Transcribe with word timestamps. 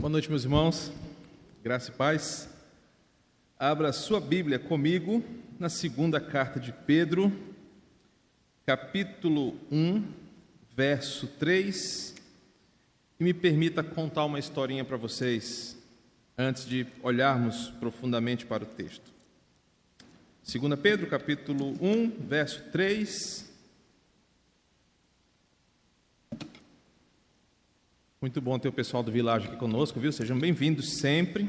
Boa 0.00 0.08
noite, 0.08 0.30
meus 0.30 0.44
irmãos. 0.44 0.92
Graça 1.60 1.90
e 1.90 1.92
paz. 1.92 2.48
Abra 3.58 3.92
sua 3.92 4.20
Bíblia 4.20 4.56
comigo 4.56 5.24
na 5.58 5.68
segunda 5.68 6.20
carta 6.20 6.60
de 6.60 6.72
Pedro, 6.72 7.32
capítulo 8.64 9.56
1, 9.72 10.04
verso 10.76 11.26
3. 11.26 12.14
E 13.18 13.24
me 13.24 13.34
permita 13.34 13.82
contar 13.82 14.24
uma 14.24 14.38
historinha 14.38 14.84
para 14.84 14.96
vocês 14.96 15.76
antes 16.38 16.64
de 16.64 16.86
olharmos 17.02 17.70
profundamente 17.80 18.46
para 18.46 18.62
o 18.62 18.66
texto. 18.68 19.12
2 20.46 20.78
Pedro, 20.78 21.08
capítulo 21.08 21.74
1, 21.80 22.24
verso 22.28 22.62
3. 22.70 23.47
Muito 28.20 28.40
bom 28.40 28.58
ter 28.58 28.66
o 28.66 28.72
pessoal 28.72 29.00
do 29.00 29.12
Vilagem 29.12 29.46
aqui 29.46 29.56
conosco, 29.56 30.00
viu? 30.00 30.10
Sejam 30.10 30.36
bem-vindos 30.36 30.94
sempre. 30.94 31.48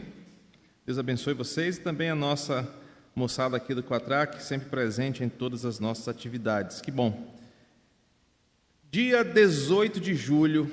Deus 0.85 0.99
abençoe 0.99 1.33
vocês 1.33 1.77
e 1.77 1.81
também 1.81 2.11
a 2.11 2.15
nossa 2.15 2.71
moçada 3.15 3.57
aqui 3.57 3.73
do 3.73 3.81
Quatrac, 3.81 4.39
sempre 4.43 4.69
presente 4.69 5.23
em 5.23 5.29
todas 5.29 5.65
as 5.65 5.79
nossas 5.79 6.07
atividades. 6.07 6.79
Que 6.79 6.91
bom. 6.91 7.33
Dia 8.91 9.23
18 9.23 9.99
de 9.99 10.13
julho 10.13 10.71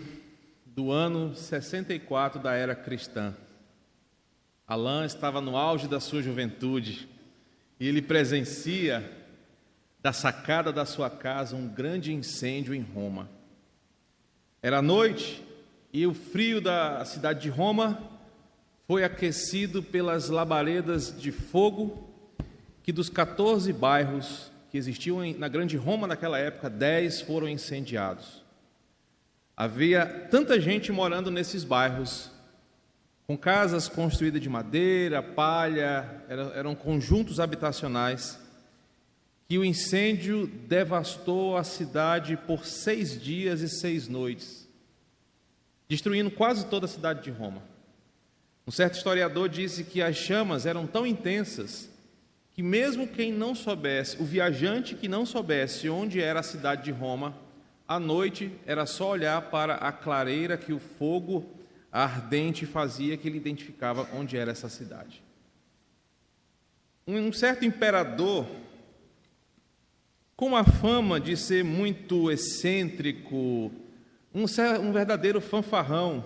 do 0.66 0.92
ano 0.92 1.34
64 1.34 2.42
da 2.42 2.52
era 2.52 2.74
cristã. 2.74 3.34
Alain 4.66 5.06
estava 5.06 5.40
no 5.40 5.56
auge 5.56 5.88
da 5.88 5.98
sua 5.98 6.20
juventude 6.20 7.09
e 7.80 7.88
ele 7.88 8.02
presencia 8.02 9.10
da 10.02 10.12
sacada 10.12 10.70
da 10.70 10.84
sua 10.84 11.09
casa 11.09 11.56
um 11.56 11.66
grande 11.66 12.12
incêndio 12.12 12.74
em 12.74 12.82
Roma. 12.82 13.30
Era 14.60 14.82
noite 14.82 15.45
e 15.96 16.06
o 16.06 16.12
frio 16.12 16.60
da 16.60 17.02
cidade 17.06 17.41
de 17.41 17.48
Roma 17.48 17.98
foi 18.87 19.02
aquecido 19.02 19.82
pelas 19.82 20.28
labaredas 20.28 21.18
de 21.18 21.32
fogo 21.32 22.07
que 22.82 22.93
dos 22.93 23.09
14 23.09 23.73
bairros 23.73 24.52
que 24.70 24.76
existiam 24.76 25.23
na 25.38 25.48
grande 25.48 25.74
Roma 25.79 26.07
naquela 26.07 26.38
época, 26.38 26.68
10 26.68 27.23
foram 27.23 27.48
incendiados. 27.48 28.45
Havia 29.57 30.04
tanta 30.30 30.60
gente 30.60 30.93
morando 30.93 31.30
nesses 31.30 31.65
bairros, 31.65 32.30
com 33.26 33.35
casas 33.35 33.88
construídas 33.88 34.42
de 34.42 34.51
madeira, 34.51 35.23
palha, 35.23 36.26
eram 36.54 36.74
conjuntos 36.74 37.40
habitacionais, 37.40 38.38
que 39.48 39.57
o 39.57 39.65
incêndio 39.65 40.46
devastou 40.46 41.57
a 41.57 41.65
cidade 41.65 42.37
por 42.37 42.66
seis 42.66 43.18
dias 43.18 43.63
e 43.63 43.68
seis 43.70 44.09
noites 44.09 44.65
destruindo 45.88 46.30
quase 46.30 46.66
toda 46.66 46.87
a 46.87 46.88
cidade 46.88 47.23
de 47.23 47.30
Roma. 47.30 47.62
Um 48.66 48.70
certo 48.70 48.95
historiador 48.95 49.48
disse 49.48 49.84
que 49.84 50.02
as 50.02 50.16
chamas 50.16 50.66
eram 50.66 50.87
tão 50.87 51.06
intensas 51.06 51.88
que, 52.52 52.62
mesmo 52.62 53.06
quem 53.06 53.32
não 53.32 53.54
soubesse, 53.54 54.20
o 54.20 54.24
viajante 54.24 54.95
que 54.95 55.07
não 55.07 55.24
soubesse 55.24 55.88
onde 55.88 56.20
era 56.20 56.40
a 56.40 56.42
cidade 56.42 56.84
de 56.84 56.90
Roma, 56.90 57.37
à 57.87 58.01
noite 58.01 58.51
era 58.66 58.84
só 58.87 59.10
olhar 59.10 59.40
para 59.42 59.74
a 59.74 59.92
clareira 59.92 60.57
que 60.57 60.73
o 60.73 60.80
fogo 60.80 61.46
ardente 61.92 62.66
fazia 62.66 63.16
que 63.16 63.29
ele 63.29 63.37
identificava 63.37 64.09
onde 64.12 64.37
era 64.37 64.50
essa 64.50 64.69
cidade. 64.69 65.22
Um 67.06 67.32
certo 67.32 67.64
imperador, 67.64 68.47
com 70.34 70.56
a 70.56 70.64
fama 70.64 71.20
de 71.20 71.37
ser 71.37 71.62
muito 71.62 72.31
excêntrico, 72.31 73.70
um, 74.44 74.92
verdadeiro 74.92 75.41
fanfarrão, 75.41 76.22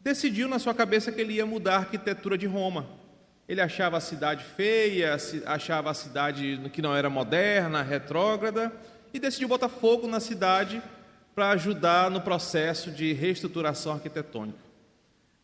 decidiu 0.00 0.46
na 0.46 0.58
sua 0.58 0.74
cabeça 0.74 1.10
que 1.10 1.20
ele 1.20 1.34
ia 1.34 1.46
mudar 1.46 1.76
a 1.76 1.78
arquitetura 1.78 2.36
de 2.36 2.46
Roma. 2.46 2.86
Ele 3.48 3.60
achava 3.60 3.96
a 3.96 4.00
cidade 4.00 4.44
feia, 4.44 5.16
achava 5.46 5.90
a 5.90 5.94
cidade 5.94 6.60
que 6.72 6.82
não 6.82 6.94
era 6.94 7.08
moderna, 7.08 7.82
retrógrada, 7.82 8.70
e 9.12 9.18
decidiu 9.18 9.48
botar 9.48 9.68
fogo 9.68 10.06
na 10.06 10.20
cidade 10.20 10.82
para 11.34 11.50
ajudar 11.50 12.10
no 12.10 12.20
processo 12.20 12.90
de 12.90 13.12
reestruturação 13.12 13.92
arquitetônica. 13.92 14.58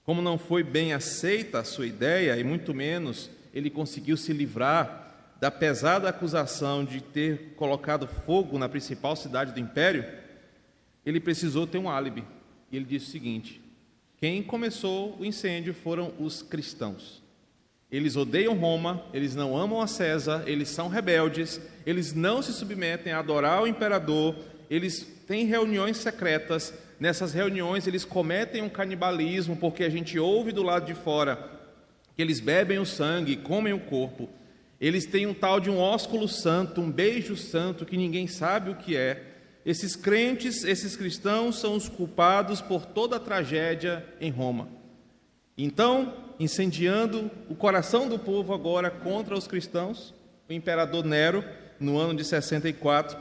Como 0.05 0.23
não 0.23 0.39
foi 0.39 0.63
bem 0.63 0.93
aceita 0.93 1.61
a 1.61 1.65
sua 1.65 1.87
ideia, 1.87 2.37
e 2.37 2.45
muito 2.45 2.73
menos 2.73 3.31
ele 3.53 3.71
conseguiu 3.71 4.17
se 4.17 4.33
livrar 4.33 5.15
da 5.41 5.51
pesada 5.51 6.09
acusação 6.09 6.85
de 6.85 7.01
ter 7.01 7.55
colocado 7.57 8.07
fogo 8.07 8.59
na 8.59 8.69
principal 8.69 9.17
cidade 9.17 9.53
do 9.53 9.61
império, 9.61 10.05
ele 11.07 11.21
precisou 11.21 11.67
ter 11.67 11.79
um 11.79 11.89
álibi. 11.89 12.25
E 12.71 12.77
ele 12.77 12.85
disse 12.85 13.07
o 13.07 13.11
seguinte: 13.13 13.61
quem 14.19 14.43
começou 14.43 15.17
o 15.19 15.25
incêndio 15.25 15.73
foram 15.73 16.13
os 16.19 16.43
cristãos. 16.43 17.23
Eles 17.91 18.17
odeiam 18.17 18.55
Roma, 18.55 19.05
eles 19.15 19.35
não 19.35 19.57
amam 19.57 19.81
a 19.81 19.87
César, 19.87 20.43
eles 20.47 20.69
são 20.69 20.89
rebeldes, 20.89 21.61
eles 21.87 22.13
não 22.13 22.43
se 22.43 22.53
submetem 22.53 23.13
a 23.13 23.21
adorar 23.21 23.63
o 23.63 23.67
imperador, 23.67 24.35
eles 24.69 25.07
têm 25.27 25.47
reuniões 25.47 25.99
secretas. 25.99 26.75
Nessas 26.99 27.33
reuniões 27.33 27.87
eles 27.87 28.05
cometem 28.05 28.63
um 28.63 28.69
canibalismo, 28.69 29.57
porque 29.57 29.85
a 29.85 29.89
gente 29.89 30.19
ouve 30.19 30.51
do 30.51 30.63
lado 30.63 30.87
de 30.87 30.95
fora 30.95 31.57
que 32.17 32.23
eles 32.23 32.41
bebem 32.41 32.79
o 32.79 32.87
sangue, 32.87 33.37
comem 33.37 33.75
o 33.75 33.79
corpo. 33.79 34.29
Eles 34.81 35.05
têm 35.05 35.27
um 35.27 35.35
tal 35.35 35.61
de 35.61 35.71
um 35.71 35.79
ósculo 35.79 36.27
santo, 36.27 36.81
um 36.81 36.91
beijo 36.91 37.37
santo 37.37 37.85
que 37.85 37.97
ninguém 37.97 38.27
sabe 38.27 38.71
o 38.71 38.77
que 38.77 38.97
é. 38.97 39.26
Esses 39.67 39.97
crentes, 39.97 40.63
esses 40.63 40.95
cristãos 40.95 41.59
são 41.59 41.75
os 41.75 41.89
culpados 41.89 42.61
por 42.61 42.87
toda 42.87 43.17
a 43.17 43.21
tragédia 43.21 44.07
em 44.21 44.31
Roma. 44.31 44.69
Então, 45.59 46.15
incendiando 46.39 47.29
o 47.51 47.57
coração 47.57 48.09
do 48.09 48.17
povo 48.17 48.55
agora 48.55 48.89
contra 48.89 49.37
os 49.37 49.49
cristãos, 49.49 50.15
o 50.49 50.53
imperador 50.53 51.05
Nero, 51.05 51.45
no 51.81 51.99
ano 51.99 52.15
de 52.15 52.25
64, 52.25 53.19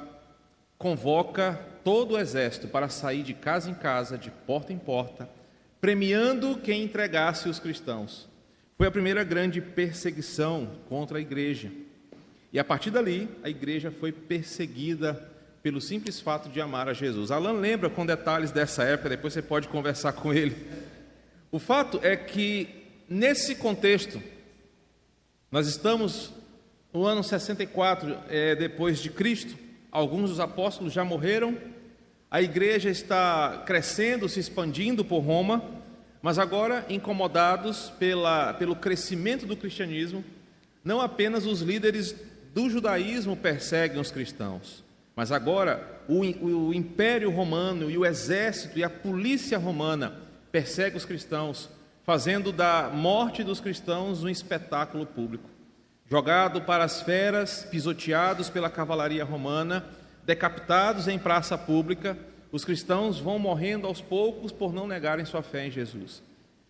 convoca 0.77 1.59
todo 1.83 2.11
o 2.11 2.19
exército 2.19 2.67
para 2.67 2.89
sair 2.89 3.23
de 3.23 3.33
casa 3.33 3.71
em 3.71 3.73
casa, 3.73 4.15
de 4.15 4.29
porta 4.29 4.71
em 4.71 4.77
porta, 4.77 5.27
premiando 5.81 6.59
quem 6.59 6.83
entregasse 6.83 7.49
os 7.49 7.57
cristãos. 7.57 8.29
Foi 8.77 8.85
a 8.85 8.91
primeira 8.91 9.23
grande 9.23 9.61
perseguição 9.61 10.69
contra 10.87 11.17
a 11.17 11.21
igreja. 11.21 11.71
E 12.53 12.59
a 12.59 12.63
partir 12.63 12.91
dali, 12.91 13.27
a 13.41 13.49
igreja 13.49 13.89
foi 13.89 14.11
perseguida 14.11 15.33
pelo 15.65 15.81
simples 15.81 16.21
fato 16.21 16.47
de 16.47 16.61
amar 16.61 16.87
a 16.87 16.93
Jesus. 16.93 17.31
Alan 17.31 17.53
lembra 17.53 17.89
com 17.89 18.05
detalhes 18.05 18.51
dessa 18.51 18.83
época, 18.83 19.09
depois 19.09 19.33
você 19.33 19.41
pode 19.41 19.67
conversar 19.67 20.13
com 20.13 20.31
ele. 20.31 20.55
O 21.51 21.57
fato 21.57 21.99
é 22.03 22.15
que, 22.15 22.69
nesse 23.09 23.55
contexto, 23.55 24.21
nós 25.49 25.65
estamos 25.65 26.31
no 26.93 27.03
ano 27.03 27.23
64 27.23 28.15
é, 28.29 28.55
depois 28.55 28.99
de 28.99 29.09
Cristo, 29.09 29.57
alguns 29.91 30.29
dos 30.29 30.39
apóstolos 30.39 30.93
já 30.93 31.03
morreram, 31.03 31.57
a 32.29 32.43
igreja 32.43 32.91
está 32.91 33.63
crescendo, 33.65 34.29
se 34.29 34.39
expandindo 34.39 35.03
por 35.03 35.21
Roma, 35.21 35.65
mas 36.21 36.37
agora 36.37 36.85
incomodados 36.89 37.91
pela, 37.97 38.53
pelo 38.53 38.75
crescimento 38.75 39.47
do 39.47 39.57
cristianismo, 39.57 40.23
não 40.83 41.01
apenas 41.01 41.47
os 41.47 41.61
líderes 41.61 42.15
do 42.53 42.69
judaísmo 42.69 43.35
perseguem 43.35 43.99
os 43.99 44.11
cristãos, 44.11 44.84
mas 45.15 45.31
agora 45.31 46.01
o, 46.07 46.21
o, 46.45 46.73
Império 46.73 47.31
Romano 47.31 47.89
e 47.89 47.97
o 47.97 48.05
exército 48.05 48.77
e 48.77 48.83
a 48.83 48.89
polícia 48.89 49.57
romana 49.57 50.13
perseguem 50.51 50.97
os 50.97 51.05
cristãos, 51.05 51.69
fazendo 52.03 52.51
da 52.51 52.89
morte 52.93 53.43
dos 53.43 53.59
cristãos 53.59 54.23
um 54.23 54.29
espetáculo 54.29 55.05
público. 55.05 55.49
Jogado 56.07 56.61
para 56.61 56.83
as 56.83 57.01
feras, 57.01 57.65
pisoteados 57.71 58.49
pela 58.49 58.69
cavalaria 58.69 59.23
romana, 59.23 59.85
decapitados 60.25 61.07
em 61.07 61.17
praça 61.17 61.57
pública, 61.57 62.17
os 62.51 62.63
cristãos 62.63 63.19
vão 63.19 63.39
morrendo 63.39 63.87
aos 63.87 64.01
poucos 64.01 64.51
por 64.51 64.71
não 64.71 64.87
negarem 64.87 65.25
sua 65.25 65.41
fé 65.41 65.65
em 65.67 65.71
Jesus. 65.71 66.21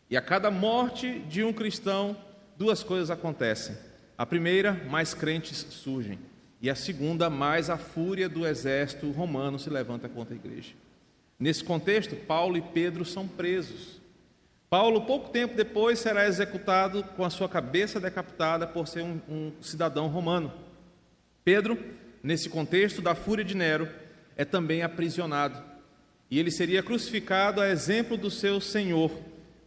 E 0.10 0.16
a 0.16 0.22
cada 0.22 0.50
morte 0.50 1.20
de 1.28 1.44
um 1.44 1.52
cristão, 1.52 2.16
duas 2.58 2.84
coisas 2.84 3.12
acontecem. 3.12 3.76
A 4.18 4.26
primeira, 4.26 4.72
mais 4.90 5.14
crentes 5.14 5.66
surgem. 5.70 6.18
E 6.66 6.70
a 6.72 6.74
segunda, 6.74 7.30
mais 7.30 7.70
a 7.70 7.78
fúria 7.78 8.28
do 8.28 8.44
exército 8.44 9.12
romano 9.12 9.60
se 9.60 9.70
levanta 9.70 10.10
contra 10.10 10.34
a 10.34 10.36
igreja. 10.36 10.74
Nesse 11.38 11.64
contexto, 11.64 12.16
Paulo 12.16 12.58
e 12.58 12.62
Pedro 12.64 13.06
são 13.06 13.28
presos. 13.28 14.02
Paulo, 14.68 15.02
pouco 15.02 15.30
tempo 15.30 15.56
depois, 15.56 16.00
será 16.00 16.26
executado 16.26 17.04
com 17.16 17.24
a 17.24 17.30
sua 17.30 17.48
cabeça 17.48 18.00
decapitada 18.00 18.66
por 18.66 18.88
ser 18.88 19.04
um, 19.04 19.22
um 19.30 19.52
cidadão 19.62 20.08
romano. 20.08 20.52
Pedro, 21.44 21.78
nesse 22.24 22.50
contexto 22.50 23.00
da 23.00 23.14
fúria 23.14 23.46
de 23.46 23.56
Nero, 23.56 23.88
é 24.36 24.44
também 24.44 24.82
aprisionado. 24.82 25.62
E 26.32 26.40
ele 26.40 26.50
seria 26.50 26.82
crucificado 26.82 27.62
a 27.62 27.70
exemplo 27.70 28.18
do 28.18 28.32
seu 28.32 28.60
Senhor, 28.60 29.12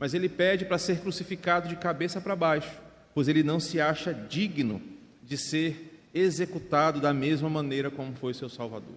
mas 0.00 0.14
ele 0.14 0.28
pede 0.28 0.64
para 0.64 0.78
ser 0.78 0.98
crucificado 0.98 1.68
de 1.68 1.76
cabeça 1.76 2.20
para 2.20 2.34
baixo, 2.34 2.76
pois 3.14 3.28
ele 3.28 3.44
não 3.44 3.60
se 3.60 3.80
acha 3.80 4.12
digno 4.12 4.82
de 5.22 5.38
ser 5.38 5.87
executado 6.14 7.00
da 7.00 7.12
mesma 7.12 7.48
maneira 7.48 7.90
como 7.90 8.14
foi 8.14 8.34
seu 8.34 8.48
Salvador. 8.48 8.94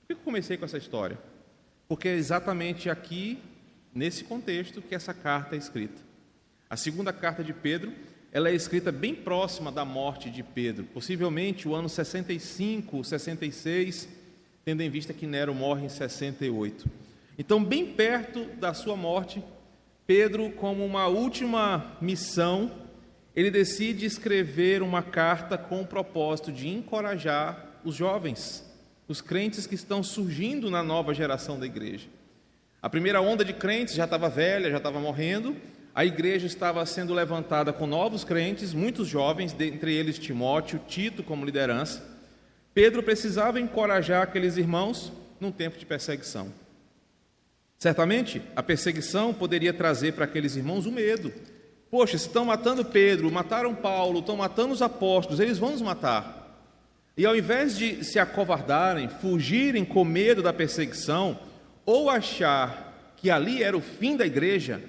Por 0.00 0.06
que 0.08 0.12
eu 0.14 0.24
comecei 0.24 0.56
com 0.56 0.64
essa 0.64 0.78
história? 0.78 1.18
Porque 1.88 2.08
é 2.08 2.14
exatamente 2.14 2.88
aqui, 2.88 3.38
nesse 3.94 4.24
contexto, 4.24 4.80
que 4.80 4.94
essa 4.94 5.12
carta 5.12 5.54
é 5.54 5.58
escrita. 5.58 6.00
A 6.68 6.76
segunda 6.76 7.12
carta 7.12 7.42
de 7.42 7.52
Pedro, 7.52 7.92
ela 8.32 8.48
é 8.48 8.54
escrita 8.54 8.92
bem 8.92 9.14
próxima 9.14 9.72
da 9.72 9.84
morte 9.84 10.30
de 10.30 10.42
Pedro, 10.42 10.84
possivelmente 10.84 11.66
o 11.66 11.74
ano 11.74 11.88
65, 11.88 13.02
66, 13.02 14.08
tendo 14.64 14.82
em 14.82 14.90
vista 14.90 15.12
que 15.12 15.26
Nero 15.26 15.52
morre 15.54 15.86
em 15.86 15.88
68. 15.88 16.88
Então, 17.36 17.64
bem 17.64 17.86
perto 17.86 18.44
da 18.56 18.72
sua 18.72 18.96
morte, 18.96 19.42
Pedro, 20.06 20.50
como 20.52 20.84
uma 20.84 21.06
última 21.06 21.96
missão, 22.00 22.70
ele 23.40 23.50
decide 23.50 24.04
escrever 24.04 24.82
uma 24.82 25.02
carta 25.02 25.56
com 25.56 25.80
o 25.80 25.86
propósito 25.86 26.52
de 26.52 26.68
encorajar 26.68 27.80
os 27.82 27.94
jovens, 27.94 28.62
os 29.08 29.22
crentes 29.22 29.66
que 29.66 29.74
estão 29.74 30.02
surgindo 30.02 30.70
na 30.70 30.82
nova 30.82 31.14
geração 31.14 31.58
da 31.58 31.64
igreja. 31.64 32.06
A 32.82 32.90
primeira 32.90 33.20
onda 33.22 33.42
de 33.42 33.54
crentes 33.54 33.94
já 33.94 34.04
estava 34.04 34.28
velha, 34.28 34.70
já 34.70 34.76
estava 34.76 35.00
morrendo, 35.00 35.56
a 35.94 36.04
igreja 36.04 36.46
estava 36.46 36.84
sendo 36.84 37.14
levantada 37.14 37.72
com 37.72 37.86
novos 37.86 38.24
crentes, 38.24 38.74
muitos 38.74 39.08
jovens, 39.08 39.54
dentre 39.54 39.94
eles 39.94 40.18
Timóteo, 40.18 40.80
Tito 40.86 41.22
como 41.22 41.44
liderança. 41.44 42.04
Pedro 42.74 43.02
precisava 43.02 43.58
encorajar 43.58 44.22
aqueles 44.22 44.58
irmãos 44.58 45.10
num 45.40 45.50
tempo 45.50 45.78
de 45.78 45.86
perseguição. 45.86 46.52
Certamente, 47.78 48.42
a 48.54 48.62
perseguição 48.62 49.32
poderia 49.32 49.72
trazer 49.72 50.12
para 50.12 50.26
aqueles 50.26 50.56
irmãos 50.56 50.84
o 50.84 50.92
medo. 50.92 51.32
Poxa, 51.90 52.16
estão 52.16 52.44
matando 52.44 52.84
Pedro, 52.84 53.30
mataram 53.30 53.74
Paulo, 53.74 54.20
estão 54.20 54.36
matando 54.36 54.72
os 54.72 54.80
apóstolos, 54.80 55.40
eles 55.40 55.58
vão 55.58 55.72
nos 55.72 55.82
matar. 55.82 56.40
E 57.16 57.26
ao 57.26 57.36
invés 57.36 57.76
de 57.76 58.04
se 58.04 58.18
acovardarem, 58.18 59.08
fugirem 59.08 59.84
com 59.84 60.04
medo 60.04 60.42
da 60.42 60.52
perseguição, 60.52 61.38
ou 61.84 62.08
achar 62.08 63.12
que 63.16 63.30
ali 63.30 63.62
era 63.62 63.76
o 63.76 63.80
fim 63.80 64.16
da 64.16 64.24
igreja, 64.24 64.80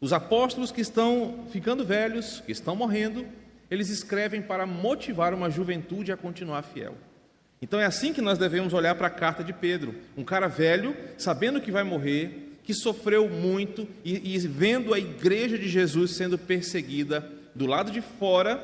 os 0.00 0.12
apóstolos 0.12 0.72
que 0.72 0.80
estão 0.80 1.44
ficando 1.50 1.84
velhos, 1.84 2.42
que 2.44 2.50
estão 2.50 2.74
morrendo, 2.74 3.26
eles 3.70 3.90
escrevem 3.90 4.42
para 4.42 4.66
motivar 4.66 5.32
uma 5.34 5.50
juventude 5.50 6.10
a 6.10 6.16
continuar 6.16 6.62
fiel. 6.62 6.94
Então 7.60 7.78
é 7.78 7.84
assim 7.84 8.12
que 8.12 8.20
nós 8.20 8.38
devemos 8.38 8.72
olhar 8.72 8.94
para 8.96 9.06
a 9.06 9.10
carta 9.10 9.44
de 9.44 9.52
Pedro. 9.52 9.94
Um 10.16 10.24
cara 10.24 10.48
velho, 10.48 10.96
sabendo 11.16 11.60
que 11.60 11.70
vai 11.70 11.84
morrer, 11.84 12.51
que 12.64 12.74
sofreu 12.74 13.28
muito 13.28 13.88
e, 14.04 14.34
e 14.34 14.38
vendo 14.38 14.94
a 14.94 14.98
igreja 14.98 15.58
de 15.58 15.68
Jesus 15.68 16.12
sendo 16.12 16.38
perseguida 16.38 17.28
do 17.54 17.66
lado 17.66 17.90
de 17.90 18.00
fora 18.00 18.56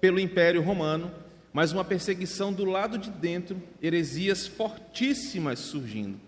pelo 0.00 0.20
Império 0.20 0.62
Romano, 0.62 1.10
mas 1.52 1.72
uma 1.72 1.84
perseguição 1.84 2.52
do 2.52 2.64
lado 2.64 2.98
de 2.98 3.10
dentro, 3.10 3.60
heresias 3.80 4.46
fortíssimas 4.46 5.58
surgindo. 5.58 6.20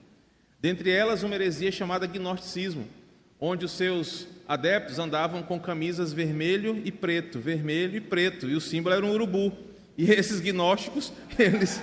Dentre 0.61 0.91
elas, 0.91 1.23
uma 1.23 1.35
heresia 1.35 1.71
chamada 1.71 2.07
gnosticismo, 2.07 2.87
onde 3.39 3.65
os 3.65 3.73
seus 3.73 4.27
adeptos 4.49 4.99
andavam 4.99 5.43
com 5.43 5.61
camisas 5.61 6.13
vermelho 6.13 6.81
e 6.85 6.91
preto, 6.91 7.39
vermelho 7.39 7.97
e 7.97 8.01
preto, 8.01 8.49
e 8.49 8.55
o 8.55 8.61
símbolo 8.61 8.95
era 8.95 9.05
um 9.05 9.11
urubu. 9.11 9.53
E 9.97 10.11
esses 10.11 10.41
gnósticos, 10.41 11.13
eles 11.39 11.81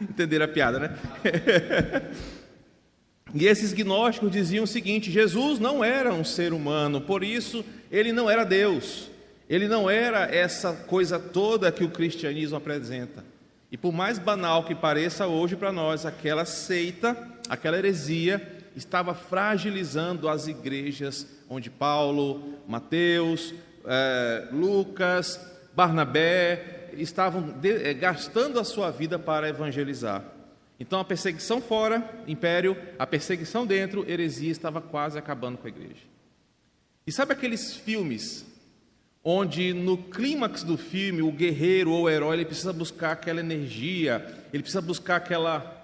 entenderam 0.00 0.46
a 0.46 0.48
piada, 0.48 0.78
né? 0.80 0.98
e 3.34 3.46
esses 3.46 3.72
gnósticos 3.72 4.30
diziam 4.30 4.64
o 4.64 4.68
seguinte: 4.68 5.10
Jesus 5.10 5.58
não 5.58 5.82
era 5.84 6.14
um 6.14 6.24
ser 6.24 6.52
humano, 6.52 7.00
por 7.00 7.24
isso 7.24 7.64
ele 7.90 8.12
não 8.12 8.30
era 8.30 8.44
Deus. 8.44 9.10
Ele 9.48 9.68
não 9.68 9.90
era 9.90 10.34
essa 10.34 10.72
coisa 10.72 11.18
toda 11.18 11.70
que 11.70 11.84
o 11.84 11.90
cristianismo 11.90 12.56
apresenta. 12.56 13.24
E 13.70 13.76
por 13.76 13.92
mais 13.92 14.18
banal 14.18 14.64
que 14.64 14.74
pareça 14.74 15.26
hoje 15.26 15.54
para 15.56 15.70
nós, 15.70 16.06
aquela 16.06 16.44
seita, 16.44 17.16
aquela 17.48 17.76
heresia, 17.76 18.40
estava 18.74 19.14
fragilizando 19.14 20.28
as 20.28 20.48
igrejas 20.48 21.26
onde 21.48 21.70
Paulo, 21.70 22.54
Mateus, 22.66 23.52
eh, 23.84 24.48
Lucas, 24.52 25.40
Barnabé 25.74 26.90
estavam 26.96 27.42
de, 27.60 27.70
eh, 27.70 27.94
gastando 27.94 28.58
a 28.58 28.64
sua 28.64 28.90
vida 28.90 29.18
para 29.18 29.48
evangelizar. 29.48 30.24
Então 30.78 30.98
a 30.98 31.04
perseguição 31.04 31.60
fora, 31.60 32.22
império, 32.26 32.76
a 32.98 33.06
perseguição 33.06 33.66
dentro, 33.66 34.08
heresia 34.08 34.50
estava 34.50 34.80
quase 34.80 35.18
acabando 35.18 35.58
com 35.58 35.66
a 35.66 35.70
igreja. 35.70 36.02
E 37.06 37.12
sabe 37.12 37.32
aqueles 37.32 37.76
filmes 37.76 38.44
onde 39.22 39.72
no 39.72 39.96
clímax 39.96 40.62
do 40.62 40.76
filme 40.76 41.22
o 41.22 41.32
guerreiro 41.32 41.90
ou 41.90 42.02
o 42.02 42.10
herói 42.10 42.36
ele 42.36 42.44
precisa 42.44 42.72
buscar 42.72 43.12
aquela 43.12 43.40
energia, 43.40 44.44
ele 44.52 44.62
precisa 44.62 44.82
buscar 44.82 45.16
aquela 45.16 45.82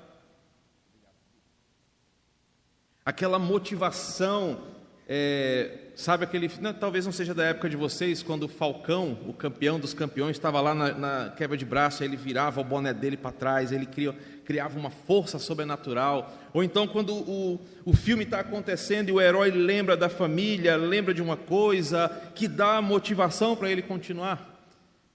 aquela 3.04 3.38
motivação, 3.38 4.60
é, 5.08 5.88
sabe 5.96 6.24
aquele, 6.24 6.50
não, 6.60 6.72
talvez 6.72 7.04
não 7.04 7.12
seja 7.12 7.34
da 7.34 7.44
época 7.44 7.68
de 7.68 7.76
vocês, 7.76 8.22
quando 8.22 8.44
o 8.44 8.48
Falcão, 8.48 9.18
o 9.26 9.32
campeão 9.32 9.80
dos 9.80 9.92
campeões, 9.92 10.36
estava 10.36 10.60
lá 10.60 10.74
na, 10.74 10.92
na 10.92 11.30
quebra 11.30 11.56
de 11.56 11.64
braço, 11.64 12.04
ele 12.04 12.16
virava 12.16 12.60
o 12.60 12.64
boné 12.64 12.94
dele 12.94 13.16
para 13.16 13.32
trás, 13.32 13.72
ele 13.72 13.86
criou, 13.86 14.14
criava 14.50 14.76
uma 14.76 14.90
força 14.90 15.38
sobrenatural. 15.38 16.36
Ou 16.52 16.64
então, 16.64 16.84
quando 16.84 17.14
o, 17.14 17.60
o 17.84 17.92
filme 17.92 18.24
está 18.24 18.40
acontecendo 18.40 19.08
e 19.08 19.12
o 19.12 19.20
herói 19.20 19.52
lembra 19.52 19.96
da 19.96 20.08
família, 20.08 20.74
lembra 20.74 21.14
de 21.14 21.22
uma 21.22 21.36
coisa 21.36 22.08
que 22.34 22.48
dá 22.48 22.82
motivação 22.82 23.54
para 23.54 23.70
ele 23.70 23.80
continuar. 23.80 24.60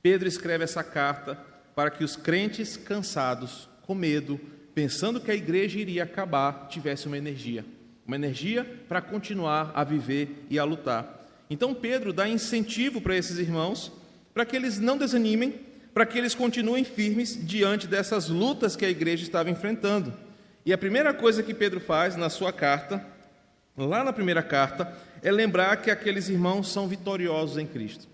Pedro 0.01 0.25
escreve 0.25 0.63
essa 0.63 0.85
carta 0.85 1.37
para 1.75 1.91
que 1.91 2.01
os 2.01 2.15
crentes 2.15 2.77
cansados, 2.77 3.67
com 3.81 3.93
medo, 3.93 4.39
pensando 4.73 5.19
que 5.19 5.31
a 5.31 5.35
igreja 5.35 5.79
iria 5.79 6.03
acabar, 6.03 6.69
tivessem 6.69 7.07
uma 7.07 7.17
energia. 7.17 7.65
Uma 8.07 8.15
energia 8.15 8.63
para 8.87 9.01
continuar 9.01 9.73
a 9.75 9.83
viver 9.83 10.45
e 10.49 10.57
a 10.57 10.63
lutar. 10.63 11.27
Então, 11.49 11.73
Pedro 11.73 12.13
dá 12.13 12.25
incentivo 12.25 13.01
para 13.01 13.17
esses 13.17 13.37
irmãos, 13.37 13.91
para 14.33 14.45
que 14.45 14.55
eles 14.55 14.79
não 14.79 14.97
desanimem, 14.97 15.59
para 15.95 16.05
que 16.05 16.17
eles 16.17 16.35
continuem 16.35 16.83
firmes 16.83 17.39
diante 17.41 17.87
dessas 17.87 18.27
lutas 18.27 18.75
que 18.75 18.85
a 18.85 18.89
igreja 18.89 19.23
estava 19.23 19.49
enfrentando. 19.49 20.13
E 20.65 20.73
a 20.73 20.77
primeira 20.77 21.13
coisa 21.13 21.41
que 21.41 21.53
Pedro 21.53 21.79
faz 21.79 22.17
na 22.17 22.29
sua 22.29 22.51
carta, 22.51 23.01
lá 23.77 24.03
na 24.03 24.11
primeira 24.11 24.43
carta, 24.43 24.93
é 25.23 25.31
lembrar 25.31 25.77
que 25.77 25.89
aqueles 25.89 26.27
irmãos 26.27 26.69
são 26.69 26.85
vitoriosos 26.85 27.57
em 27.57 27.65
Cristo. 27.65 28.09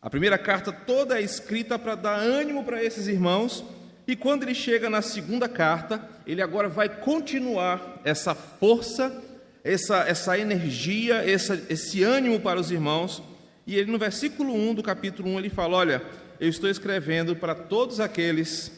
A 0.00 0.08
primeira 0.08 0.38
carta 0.38 0.72
toda 0.72 1.18
é 1.18 1.22
escrita 1.22 1.78
para 1.78 1.94
dar 1.94 2.16
ânimo 2.16 2.64
para 2.64 2.82
esses 2.82 3.06
irmãos, 3.06 3.62
e 4.06 4.16
quando 4.16 4.44
ele 4.44 4.54
chega 4.54 4.88
na 4.88 5.02
segunda 5.02 5.46
carta, 5.46 6.02
ele 6.26 6.40
agora 6.40 6.70
vai 6.70 6.88
continuar 6.88 8.00
essa 8.04 8.34
força, 8.34 9.22
essa, 9.62 9.98
essa 10.08 10.38
energia, 10.38 11.16
essa, 11.30 11.62
esse 11.68 12.02
ânimo 12.02 12.40
para 12.40 12.58
os 12.58 12.70
irmãos. 12.70 13.22
E 13.66 13.76
ele, 13.76 13.92
no 13.92 13.98
versículo 13.98 14.54
1 14.54 14.76
do 14.76 14.82
capítulo 14.82 15.28
1, 15.34 15.38
ele 15.38 15.50
fala: 15.50 15.76
Olha, 15.76 16.02
eu 16.42 16.48
estou 16.48 16.68
escrevendo 16.68 17.36
para 17.36 17.54
todos 17.54 18.00
aqueles 18.00 18.72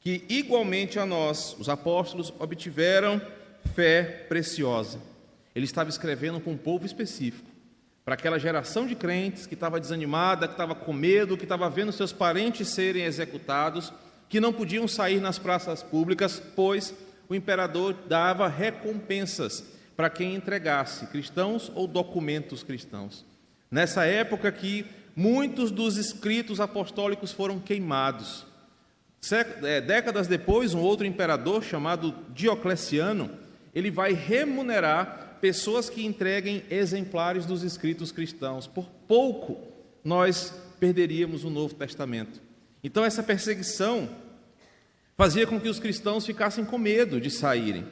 que, 0.00 0.24
igualmente 0.30 0.98
a 0.98 1.04
nós, 1.04 1.54
os 1.58 1.68
apóstolos, 1.68 2.32
obtiveram 2.38 3.20
fé 3.74 4.24
preciosa. 4.30 4.98
Ele 5.54 5.66
estava 5.66 5.90
escrevendo 5.90 6.40
para 6.40 6.50
um 6.50 6.56
povo 6.56 6.86
específico, 6.86 7.50
para 8.02 8.14
aquela 8.14 8.38
geração 8.38 8.86
de 8.86 8.94
crentes 8.94 9.46
que 9.46 9.52
estava 9.52 9.78
desanimada, 9.78 10.48
que 10.48 10.54
estava 10.54 10.74
com 10.74 10.94
medo, 10.94 11.36
que 11.36 11.42
estava 11.42 11.68
vendo 11.68 11.92
seus 11.92 12.14
parentes 12.14 12.68
serem 12.68 13.04
executados, 13.04 13.92
que 14.26 14.40
não 14.40 14.50
podiam 14.50 14.88
sair 14.88 15.20
nas 15.20 15.38
praças 15.38 15.82
públicas, 15.82 16.42
pois 16.56 16.94
o 17.28 17.34
imperador 17.34 17.92
dava 18.08 18.48
recompensas 18.48 19.62
para 19.94 20.08
quem 20.08 20.34
entregasse 20.34 21.08
cristãos 21.08 21.70
ou 21.74 21.86
documentos 21.86 22.62
cristãos. 22.62 23.26
Nessa 23.70 24.06
época 24.06 24.50
que 24.50 24.86
muitos 25.20 25.70
dos 25.70 25.98
escritos 25.98 26.60
apostólicos 26.60 27.30
foram 27.30 27.60
queimados. 27.60 28.46
É, 29.62 29.78
décadas 29.82 30.26
depois, 30.26 30.72
um 30.72 30.80
outro 30.80 31.06
imperador 31.06 31.62
chamado 31.62 32.14
Diocleciano, 32.30 33.30
ele 33.74 33.90
vai 33.90 34.14
remunerar 34.14 35.36
pessoas 35.38 35.90
que 35.90 36.06
entreguem 36.06 36.64
exemplares 36.70 37.44
dos 37.44 37.62
escritos 37.62 38.10
cristãos. 38.10 38.66
Por 38.66 38.86
pouco 39.06 39.60
nós 40.02 40.54
perderíamos 40.80 41.44
o 41.44 41.50
Novo 41.50 41.74
Testamento. 41.74 42.40
Então 42.82 43.04
essa 43.04 43.22
perseguição 43.22 44.08
fazia 45.18 45.46
com 45.46 45.60
que 45.60 45.68
os 45.68 45.78
cristãos 45.78 46.24
ficassem 46.24 46.64
com 46.64 46.78
medo 46.78 47.20
de 47.20 47.30
saírem. 47.30 47.86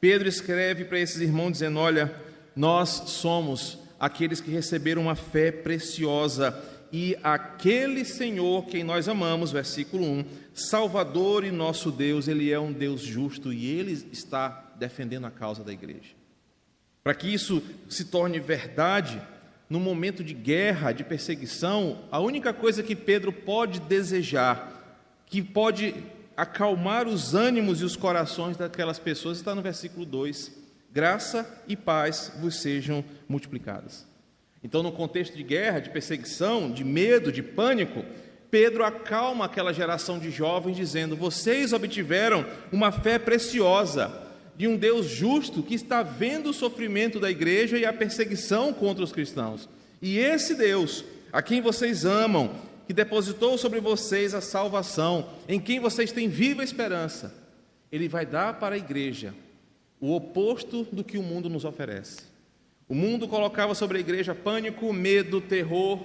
Pedro 0.00 0.28
escreve 0.28 0.84
para 0.84 0.98
esses 0.98 1.20
irmãos 1.20 1.52
dizendo: 1.52 1.78
"Olha, 1.78 2.12
nós 2.56 2.88
somos 3.06 3.78
aqueles 4.00 4.40
que 4.40 4.50
receberam 4.50 5.02
uma 5.02 5.14
fé 5.14 5.52
preciosa 5.52 6.71
e 6.92 7.16
aquele 7.22 8.04
Senhor 8.04 8.66
quem 8.66 8.84
nós 8.84 9.08
amamos, 9.08 9.50
versículo 9.50 10.04
1, 10.04 10.24
Salvador 10.52 11.42
e 11.42 11.50
nosso 11.50 11.90
Deus, 11.90 12.28
ele 12.28 12.52
é 12.52 12.60
um 12.60 12.70
Deus 12.70 13.00
justo 13.00 13.50
e 13.50 13.66
ele 13.66 13.92
está 14.12 14.74
defendendo 14.76 15.24
a 15.24 15.30
causa 15.30 15.64
da 15.64 15.72
igreja. 15.72 16.10
Para 17.02 17.14
que 17.14 17.32
isso 17.32 17.62
se 17.88 18.04
torne 18.04 18.38
verdade, 18.38 19.20
no 19.70 19.80
momento 19.80 20.22
de 20.22 20.34
guerra, 20.34 20.92
de 20.92 21.02
perseguição, 21.02 22.04
a 22.10 22.20
única 22.20 22.52
coisa 22.52 22.82
que 22.82 22.94
Pedro 22.94 23.32
pode 23.32 23.80
desejar, 23.80 25.00
que 25.24 25.40
pode 25.40 25.94
acalmar 26.36 27.08
os 27.08 27.34
ânimos 27.34 27.80
e 27.80 27.84
os 27.84 27.96
corações 27.96 28.58
daquelas 28.58 28.98
pessoas, 28.98 29.38
está 29.38 29.54
no 29.54 29.62
versículo 29.62 30.04
2: 30.04 30.52
graça 30.92 31.48
e 31.66 31.74
paz 31.74 32.32
vos 32.38 32.60
sejam 32.60 33.02
multiplicadas. 33.26 34.11
Então, 34.64 34.82
no 34.82 34.92
contexto 34.92 35.36
de 35.36 35.42
guerra, 35.42 35.80
de 35.80 35.90
perseguição, 35.90 36.70
de 36.70 36.84
medo, 36.84 37.32
de 37.32 37.42
pânico, 37.42 38.04
Pedro 38.50 38.84
acalma 38.84 39.46
aquela 39.46 39.72
geração 39.72 40.18
de 40.18 40.30
jovens, 40.30 40.76
dizendo: 40.76 41.16
Vocês 41.16 41.72
obtiveram 41.72 42.46
uma 42.70 42.92
fé 42.92 43.18
preciosa 43.18 44.12
de 44.56 44.68
um 44.68 44.76
Deus 44.76 45.06
justo 45.06 45.62
que 45.62 45.74
está 45.74 46.02
vendo 46.02 46.50
o 46.50 46.54
sofrimento 46.54 47.18
da 47.18 47.30
igreja 47.30 47.78
e 47.78 47.86
a 47.86 47.92
perseguição 47.92 48.72
contra 48.72 49.02
os 49.02 49.10
cristãos. 49.10 49.68
E 50.00 50.18
esse 50.18 50.54
Deus, 50.54 51.04
a 51.32 51.40
quem 51.40 51.60
vocês 51.60 52.04
amam, 52.04 52.54
que 52.86 52.92
depositou 52.92 53.56
sobre 53.56 53.80
vocês 53.80 54.34
a 54.34 54.40
salvação, 54.40 55.30
em 55.48 55.58
quem 55.58 55.80
vocês 55.80 56.12
têm 56.12 56.28
viva 56.28 56.62
esperança, 56.62 57.34
ele 57.90 58.08
vai 58.08 58.26
dar 58.26 58.58
para 58.60 58.74
a 58.74 58.78
igreja 58.78 59.34
o 60.00 60.14
oposto 60.14 60.86
do 60.92 61.02
que 61.02 61.16
o 61.16 61.22
mundo 61.22 61.48
nos 61.48 61.64
oferece. 61.64 62.31
O 62.92 62.94
mundo 62.94 63.26
colocava 63.26 63.74
sobre 63.74 63.96
a 63.96 64.00
igreja 64.02 64.34
pânico, 64.34 64.92
medo, 64.92 65.40
terror, 65.40 65.98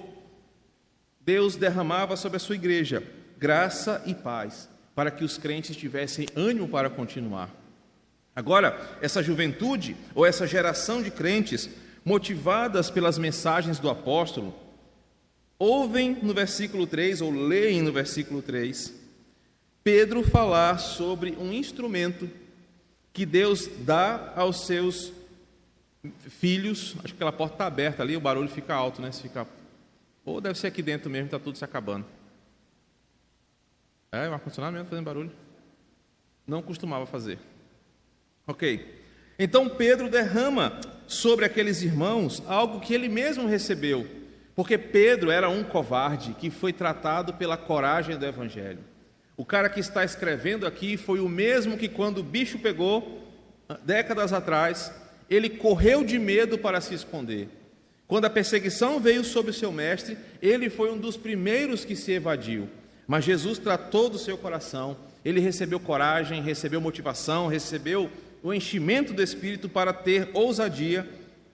Deus 1.20 1.54
derramava 1.54 2.16
sobre 2.16 2.38
a 2.38 2.40
sua 2.40 2.54
igreja 2.54 3.02
graça 3.36 4.02
e 4.06 4.14
paz, 4.14 4.70
para 4.94 5.10
que 5.10 5.22
os 5.22 5.36
crentes 5.36 5.76
tivessem 5.76 6.26
ânimo 6.34 6.66
para 6.66 6.88
continuar. 6.88 7.54
Agora, 8.34 8.96
essa 9.02 9.22
juventude, 9.22 9.98
ou 10.14 10.24
essa 10.24 10.46
geração 10.46 11.02
de 11.02 11.10
crentes, 11.10 11.68
motivadas 12.02 12.90
pelas 12.90 13.18
mensagens 13.18 13.78
do 13.78 13.90
apóstolo, 13.90 14.54
ouvem 15.58 16.16
no 16.22 16.32
versículo 16.32 16.86
3, 16.86 17.20
ou 17.20 17.30
leem 17.30 17.82
no 17.82 17.92
versículo 17.92 18.40
3, 18.40 18.94
Pedro 19.84 20.22
falar 20.22 20.78
sobre 20.78 21.36
um 21.38 21.52
instrumento 21.52 22.30
que 23.12 23.26
Deus 23.26 23.68
dá 23.84 24.32
aos 24.34 24.64
seus 24.64 25.17
filhos. 26.28 26.96
Acho 26.98 27.08
que 27.08 27.14
aquela 27.14 27.32
porta 27.32 27.54
está 27.54 27.66
aberta 27.66 28.02
ali, 28.02 28.16
o 28.16 28.20
barulho 28.20 28.48
fica 28.48 28.74
alto, 28.74 29.02
né? 29.02 29.10
Se 29.12 29.22
fica 29.22 29.46
ou 30.24 30.42
deve 30.42 30.58
ser 30.58 30.66
aqui 30.66 30.82
dentro 30.82 31.10
mesmo, 31.10 31.26
está 31.26 31.38
tudo 31.38 31.56
se 31.56 31.64
acabando. 31.64 32.04
É, 34.12 34.28
o 34.28 34.32
ar-condicionado 34.32 34.74
mesmo 34.74 34.88
fazendo 34.88 35.04
barulho. 35.04 35.32
Não 36.46 36.60
costumava 36.60 37.06
fazer. 37.06 37.38
Ok. 38.46 39.02
Então 39.38 39.68
Pedro 39.68 40.10
derrama 40.10 40.80
sobre 41.06 41.44
aqueles 41.44 41.82
irmãos 41.82 42.42
algo 42.46 42.80
que 42.80 42.92
ele 42.92 43.08
mesmo 43.08 43.46
recebeu. 43.46 44.06
Porque 44.54 44.76
Pedro 44.76 45.30
era 45.30 45.48
um 45.48 45.64
covarde 45.64 46.34
que 46.34 46.50
foi 46.50 46.72
tratado 46.72 47.34
pela 47.34 47.56
coragem 47.56 48.18
do 48.18 48.26
Evangelho. 48.26 48.80
O 49.36 49.44
cara 49.44 49.70
que 49.70 49.80
está 49.80 50.04
escrevendo 50.04 50.66
aqui 50.66 50.96
foi 50.96 51.20
o 51.20 51.28
mesmo 51.28 51.78
que, 51.78 51.88
quando 51.88 52.18
o 52.18 52.24
bicho 52.24 52.58
pegou, 52.58 53.24
décadas 53.84 54.32
atrás, 54.32 54.92
ele 55.28 55.50
correu 55.50 56.04
de 56.04 56.18
medo 56.18 56.58
para 56.58 56.80
se 56.80 56.94
esconder. 56.94 57.48
Quando 58.06 58.24
a 58.24 58.30
perseguição 58.30 58.98
veio 58.98 59.22
sobre 59.22 59.50
o 59.50 59.54
seu 59.54 59.70
mestre, 59.70 60.16
ele 60.40 60.70
foi 60.70 60.90
um 60.90 60.96
dos 60.96 61.16
primeiros 61.16 61.84
que 61.84 61.94
se 61.94 62.12
evadiu. 62.12 62.68
Mas 63.06 63.24
Jesus 63.24 63.58
tratou 63.58 64.08
do 64.08 64.18
seu 64.18 64.38
coração, 64.38 64.96
ele 65.24 65.40
recebeu 65.40 65.78
coragem, 65.78 66.42
recebeu 66.42 66.80
motivação, 66.80 67.48
recebeu 67.48 68.10
o 68.42 68.54
enchimento 68.54 69.12
do 69.12 69.22
Espírito 69.22 69.68
para 69.68 69.92
ter 69.92 70.30
ousadia, 70.32 71.06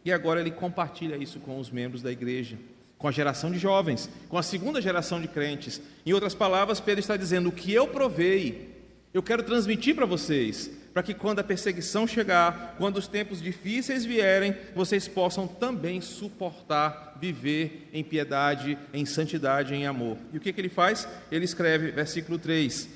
e 0.04 0.12
agora 0.12 0.40
ele 0.40 0.50
compartilha 0.50 1.16
isso 1.16 1.40
com 1.40 1.59
os 1.59 1.71
membros 1.71 2.02
da 2.02 2.12
igreja, 2.12 2.57
com 2.99 3.09
a 3.09 3.12
geração 3.12 3.50
de 3.50 3.59
jovens, 3.59 4.09
com 4.28 4.38
a 4.38 4.43
segunda 4.43 4.81
geração 4.81 5.21
de 5.21 5.26
crentes. 5.26 5.81
Em 6.04 6.12
outras 6.12 6.35
palavras, 6.35 6.78
Pedro 6.78 7.00
está 7.00 7.16
dizendo: 7.16 7.49
o 7.49 7.52
que 7.52 7.73
eu 7.73 7.88
provei, 7.88 8.69
eu 9.12 9.23
quero 9.23 9.43
transmitir 9.43 9.95
para 9.95 10.07
vocês, 10.07 10.71
para 10.95 11.03
que 11.03 11.13
quando 11.13 11.41
a 11.41 11.45
perseguição 11.45 12.07
chegar, 12.07 12.77
quando 12.79 12.99
os 12.99 13.09
tempos 13.09 13.43
difíceis 13.43 14.05
vierem, 14.05 14.55
vocês 14.77 15.09
possam 15.09 15.49
também 15.49 16.01
suportar, 16.01 17.19
viver 17.21 17.91
em 17.93 18.05
piedade, 18.05 18.79
em 18.93 19.05
santidade, 19.05 19.75
em 19.75 19.89
amor. 19.89 20.17
E 20.33 20.37
o 20.37 20.41
que, 20.41 20.53
que 20.53 20.61
ele 20.61 20.69
faz? 20.69 21.09
Ele 21.33 21.45
escreve, 21.45 21.91
versículo 21.91 22.39
3: 22.39 22.89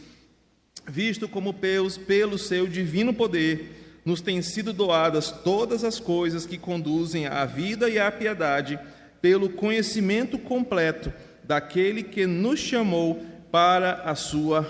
Visto 0.86 1.28
como 1.28 1.52
pelos, 1.52 1.98
pelo 1.98 2.38
seu 2.38 2.68
divino 2.68 3.12
poder 3.12 4.00
nos 4.04 4.20
têm 4.20 4.42
sido 4.42 4.72
doadas 4.72 5.32
todas 5.32 5.82
as 5.82 5.98
coisas 5.98 6.46
que 6.46 6.56
conduzem 6.56 7.26
à 7.26 7.44
vida 7.44 7.90
e 7.90 7.98
à 7.98 8.12
piedade, 8.12 8.78
pelo 9.20 9.50
conhecimento 9.50 10.38
completo 10.38 11.12
daquele 11.42 12.04
que 12.04 12.26
nos 12.26 12.60
chamou 12.60 13.26
para 13.50 13.94
a 14.04 14.14
sua 14.14 14.62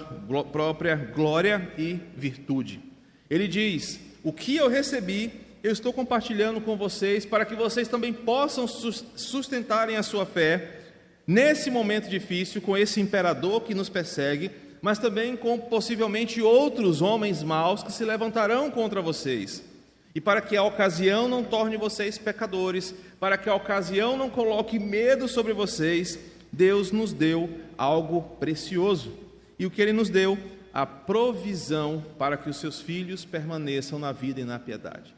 própria 0.50 0.96
glória 0.96 1.70
e 1.76 2.00
virtude. 2.16 2.87
Ele 3.30 3.46
diz: 3.46 4.00
O 4.22 4.32
que 4.32 4.56
eu 4.56 4.68
recebi, 4.68 5.30
eu 5.62 5.72
estou 5.72 5.92
compartilhando 5.92 6.60
com 6.60 6.76
vocês 6.76 7.26
para 7.26 7.44
que 7.44 7.54
vocês 7.54 7.88
também 7.88 8.12
possam 8.12 8.66
sustentarem 8.66 9.96
a 9.96 10.02
sua 10.02 10.24
fé 10.24 10.76
nesse 11.26 11.70
momento 11.70 12.08
difícil 12.08 12.62
com 12.62 12.76
esse 12.76 13.00
imperador 13.00 13.62
que 13.62 13.74
nos 13.74 13.90
persegue, 13.90 14.50
mas 14.80 14.98
também 14.98 15.36
com 15.36 15.58
possivelmente 15.58 16.40
outros 16.40 17.02
homens 17.02 17.42
maus 17.42 17.82
que 17.82 17.92
se 17.92 18.04
levantarão 18.04 18.70
contra 18.70 19.02
vocês. 19.02 19.62
E 20.14 20.20
para 20.20 20.40
que 20.40 20.56
a 20.56 20.62
ocasião 20.62 21.28
não 21.28 21.44
torne 21.44 21.76
vocês 21.76 22.16
pecadores, 22.16 22.94
para 23.20 23.36
que 23.36 23.48
a 23.48 23.54
ocasião 23.54 24.16
não 24.16 24.30
coloque 24.30 24.78
medo 24.78 25.28
sobre 25.28 25.52
vocês, 25.52 26.18
Deus 26.50 26.90
nos 26.90 27.12
deu 27.12 27.50
algo 27.76 28.22
precioso. 28.40 29.12
E 29.58 29.66
o 29.66 29.70
que 29.70 29.82
ele 29.82 29.92
nos 29.92 30.08
deu 30.08 30.38
a 30.78 30.86
provisão 30.86 32.04
para 32.16 32.36
que 32.36 32.48
os 32.48 32.56
seus 32.56 32.80
filhos 32.80 33.24
permaneçam 33.24 33.98
na 33.98 34.12
vida 34.12 34.40
e 34.40 34.44
na 34.44 34.60
piedade. 34.60 35.12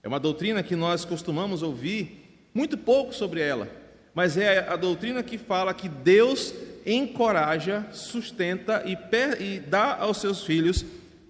É 0.00 0.06
uma 0.06 0.20
doutrina 0.20 0.62
que 0.62 0.76
nós 0.76 1.04
costumamos 1.04 1.60
ouvir 1.60 2.48
muito 2.54 2.78
pouco 2.78 3.12
sobre 3.12 3.40
ela, 3.40 3.68
mas 4.14 4.36
é 4.36 4.60
a 4.68 4.76
doutrina 4.76 5.20
que 5.20 5.38
fala 5.38 5.74
que 5.74 5.88
Deus 5.88 6.54
encoraja, 6.86 7.84
sustenta 7.90 8.84
e, 8.86 8.96
e 9.42 9.58
dá 9.58 9.96
aos 9.96 10.18
seus 10.18 10.44
filhos 10.44 10.84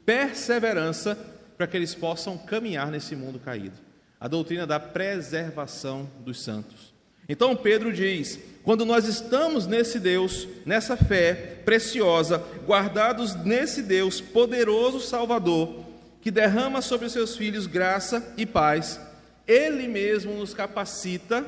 perseverança 0.05 1.17
para 1.57 1.67
que 1.67 1.75
eles 1.75 1.95
possam 1.95 2.37
caminhar 2.37 2.91
nesse 2.91 3.17
mundo 3.17 3.39
caído. 3.39 3.79
A 4.21 4.29
doutrina 4.29 4.67
da 4.67 4.79
preservação 4.79 6.11
dos 6.21 6.43
santos. 6.43 6.93
Então 7.27 7.57
Pedro 7.57 7.91
diz: 7.91 8.39
quando 8.63 8.85
nós 8.85 9.07
estamos 9.07 9.67
nesse 9.67 9.99
Deus, 9.99 10.47
nessa 10.65 10.97
fé 10.97 11.61
preciosa, 11.65 12.43
guardados 12.67 13.35
nesse 13.45 13.83
Deus 13.83 14.21
poderoso 14.21 15.01
Salvador, 15.01 15.85
que 16.21 16.31
derrama 16.31 16.81
sobre 16.81 17.07
os 17.07 17.13
seus 17.13 17.37
filhos 17.37 17.67
graça 17.67 18.35
e 18.37 18.47
paz, 18.47 19.01
Ele 19.47 19.89
mesmo 19.89 20.35
nos 20.35 20.55
capacita 20.55 21.45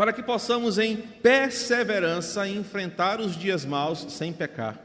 para 0.00 0.14
que 0.14 0.22
possamos, 0.22 0.78
em 0.78 0.96
perseverança, 0.96 2.48
enfrentar 2.48 3.20
os 3.20 3.36
dias 3.36 3.66
maus 3.66 4.06
sem 4.08 4.32
pecar. 4.32 4.80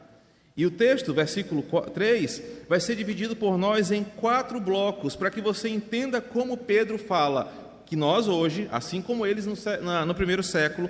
E 0.57 0.65
o 0.65 0.71
texto, 0.71 1.13
versículo 1.13 1.63
3, 1.63 2.41
vai 2.67 2.81
ser 2.81 2.97
dividido 2.97 3.33
por 3.33 3.57
nós 3.57 3.91
em 3.91 4.03
quatro 4.03 4.59
blocos, 4.59 5.15
para 5.15 5.31
que 5.31 5.39
você 5.39 5.69
entenda 5.69 6.19
como 6.19 6.57
Pedro 6.57 6.97
fala 6.97 7.49
que 7.85 7.95
nós 7.95 8.27
hoje, 8.27 8.67
assim 8.69 9.01
como 9.01 9.25
eles 9.25 9.45
no, 9.45 9.55
no 10.05 10.15
primeiro 10.15 10.43
século, 10.43 10.89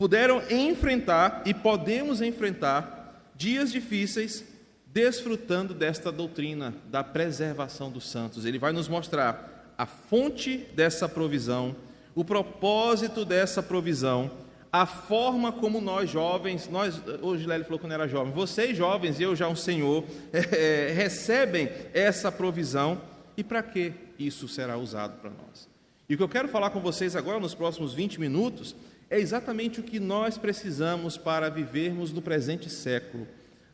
puderam 0.00 0.42
enfrentar 0.48 1.42
e 1.44 1.52
podemos 1.52 2.22
enfrentar 2.22 3.22
dias 3.36 3.70
difíceis 3.70 4.42
desfrutando 4.86 5.74
desta 5.74 6.10
doutrina 6.10 6.72
da 6.86 7.04
preservação 7.04 7.90
dos 7.90 8.08
santos. 8.08 8.46
Ele 8.46 8.58
vai 8.58 8.72
nos 8.72 8.88
mostrar 8.88 9.74
a 9.76 9.84
fonte 9.84 10.66
dessa 10.74 11.06
provisão, 11.06 11.76
o 12.14 12.24
propósito 12.24 13.26
dessa 13.26 13.62
provisão, 13.62 14.30
a 14.72 14.86
forma 14.86 15.52
como 15.52 15.82
nós 15.82 16.08
jovens, 16.08 16.66
nós, 16.70 16.98
hoje 17.20 17.46
Lélio 17.46 17.66
falou 17.66 17.78
quando 17.78 17.92
era 17.92 18.08
jovem, 18.08 18.32
vocês 18.32 18.74
jovens, 18.74 19.20
eu 19.20 19.36
já 19.36 19.48
um 19.48 19.56
senhor, 19.56 20.02
é, 20.32 20.94
recebem 20.96 21.68
essa 21.92 22.32
provisão 22.32 23.02
e 23.36 23.44
para 23.44 23.62
que 23.62 23.92
isso 24.18 24.48
será 24.48 24.78
usado 24.78 25.20
para 25.20 25.28
nós. 25.28 25.68
E 26.08 26.14
o 26.14 26.16
que 26.16 26.22
eu 26.22 26.28
quero 26.28 26.48
falar 26.48 26.70
com 26.70 26.80
vocês 26.80 27.14
agora, 27.14 27.38
nos 27.38 27.54
próximos 27.54 27.92
20 27.92 28.18
minutos, 28.18 28.74
é 29.10 29.18
exatamente 29.18 29.80
o 29.80 29.82
que 29.82 29.98
nós 29.98 30.38
precisamos 30.38 31.18
para 31.18 31.50
vivermos 31.50 32.12
no 32.12 32.22
presente 32.22 32.70
século. 32.70 33.26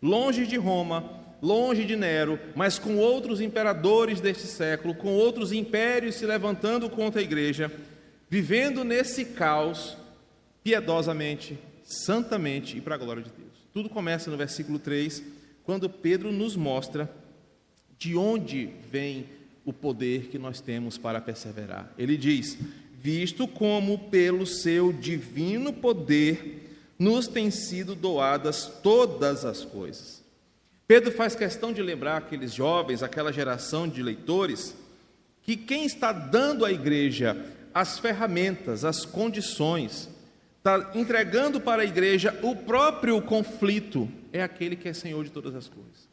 Longe 0.03 0.47
de 0.47 0.57
Roma, 0.57 1.27
longe 1.43 1.85
de 1.85 1.95
Nero, 1.95 2.41
mas 2.55 2.79
com 2.79 2.97
outros 2.97 3.43
imperadores 3.43 4.21
deste 4.21 4.47
século, 4.47 4.95
com 4.95 5.15
outros 5.15 5.53
impérios 5.53 6.15
se 6.15 6.25
levantando 6.25 6.89
contra 6.89 7.21
a 7.21 7.25
igreja, 7.25 7.71
vivendo 8.31 8.83
nesse 8.83 9.27
caos, 9.27 9.97
piedosamente, 10.65 11.59
santamente 11.85 12.79
e 12.79 12.81
para 12.81 12.95
a 12.95 12.99
glória 12.99 13.23
de 13.23 13.31
Deus. 13.31 13.53
Tudo 13.75 13.91
começa 13.91 14.31
no 14.31 14.39
versículo 14.39 14.79
3, 14.79 15.23
quando 15.65 15.91
Pedro 15.91 16.33
nos 16.33 16.57
mostra 16.57 17.13
de 17.99 18.17
onde 18.17 18.71
vem 18.91 19.27
o 19.67 19.73
poder 19.73 20.29
que 20.29 20.39
nós 20.39 20.61
temos 20.61 20.97
para 20.97 21.21
perseverar. 21.21 21.93
Ele 21.99 22.17
diz: 22.17 22.57
Visto 23.07 23.47
como 23.47 23.97
pelo 24.11 24.45
seu 24.45 24.93
divino 24.93 25.73
poder 25.73 26.77
nos 26.99 27.29
têm 27.29 27.53
sido 27.53 27.95
doadas 27.95 28.67
todas 28.83 29.45
as 29.45 29.65
coisas. 29.65 30.25
Pedro 30.89 31.13
faz 31.13 31.37
questão 31.37 31.73
de 31.73 31.81
lembrar 31.81 32.17
aqueles 32.17 32.53
jovens, 32.53 33.05
aquela 33.05 33.33
geração 33.33 33.89
de 33.89 34.03
leitores, 34.03 34.75
que 35.41 35.57
quem 35.57 35.85
está 35.87 36.11
dando 36.11 36.65
à 36.65 36.73
igreja 36.73 37.47
as 37.73 37.97
ferramentas, 37.97 38.85
as 38.85 39.05
condições, 39.05 40.09
está 40.59 40.91
entregando 40.93 41.61
para 41.61 41.83
a 41.83 41.87
igreja 41.87 42.37
o 42.43 42.57
próprio 42.57 43.23
conflito, 43.23 44.11
é 44.33 44.43
aquele 44.43 44.75
que 44.75 44.89
é 44.89 44.93
Senhor 44.93 45.23
de 45.23 45.31
todas 45.31 45.55
as 45.55 45.69
coisas. 45.69 46.09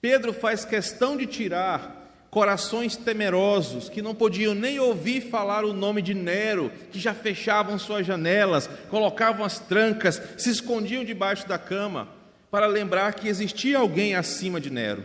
Pedro 0.00 0.32
faz 0.32 0.64
questão 0.64 1.14
de 1.14 1.26
tirar 1.26 2.01
corações 2.32 2.96
temerosos, 2.96 3.90
que 3.90 4.00
não 4.00 4.14
podiam 4.14 4.54
nem 4.54 4.80
ouvir 4.80 5.20
falar 5.20 5.66
o 5.66 5.74
nome 5.74 6.00
de 6.00 6.14
Nero, 6.14 6.72
que 6.90 6.98
já 6.98 7.12
fechavam 7.12 7.78
suas 7.78 8.06
janelas, 8.06 8.70
colocavam 8.88 9.44
as 9.44 9.58
trancas, 9.58 10.18
se 10.38 10.48
escondiam 10.48 11.04
debaixo 11.04 11.46
da 11.46 11.58
cama, 11.58 12.08
para 12.50 12.66
lembrar 12.66 13.12
que 13.12 13.28
existia 13.28 13.76
alguém 13.76 14.14
acima 14.14 14.58
de 14.58 14.70
Nero. 14.70 15.04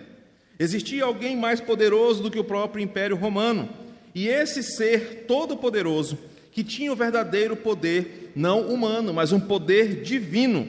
Existia 0.57 1.03
alguém 1.03 1.35
mais 1.35 1.59
poderoso 1.59 2.23
do 2.23 2.31
que 2.31 2.39
o 2.39 2.45
próprio 2.45 2.81
Império 2.81 3.17
Romano. 3.17 3.67
E 4.15 4.29
esse 4.29 4.63
ser 4.63 5.25
todo-poderoso, 5.27 6.17
que 6.53 6.63
tinha 6.63 6.93
o 6.93 6.95
verdadeiro 6.95 7.57
poder, 7.57 8.31
não 8.37 8.69
humano, 8.69 9.13
mas 9.13 9.33
um 9.33 9.39
poder 9.41 10.01
divino, 10.01 10.65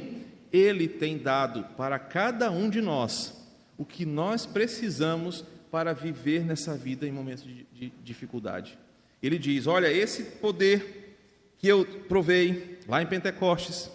ele 0.53 0.89
tem 0.89 1.19
dado 1.19 1.65
para 1.77 2.01
cada 2.01 2.51
um 2.51 2.69
de 2.69 2.81
nós 2.81 3.33
o 3.79 3.85
que 3.85 4.05
nós 4.05 4.45
precisamos 4.45 5.45
para 5.71 5.93
viver 5.93 6.45
nessa 6.45 6.77
vida 6.77 7.07
em 7.07 7.13
momentos 7.13 7.45
de, 7.45 7.67
de 7.73 7.93
dificuldade. 8.03 8.79
Ele 9.23 9.39
diz: 9.39 9.67
Olha, 9.67 9.93
esse 9.93 10.23
poder 10.23 11.17
que 11.59 11.67
eu 11.67 11.85
provei 12.09 12.79
lá 12.87 13.03
em 13.03 13.07
Pentecostes, 13.07 13.91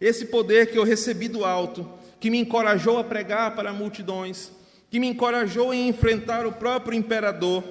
esse 0.00 0.26
poder 0.26 0.70
que 0.70 0.78
eu 0.78 0.84
recebi 0.84 1.28
do 1.28 1.44
alto, 1.44 1.88
que 2.20 2.30
me 2.30 2.38
encorajou 2.38 2.98
a 2.98 3.04
pregar 3.04 3.54
para 3.54 3.72
multidões, 3.72 4.52
que 4.90 5.00
me 5.00 5.08
encorajou 5.08 5.72
em 5.72 5.88
enfrentar 5.88 6.46
o 6.46 6.52
próprio 6.52 6.96
imperador, 6.96 7.64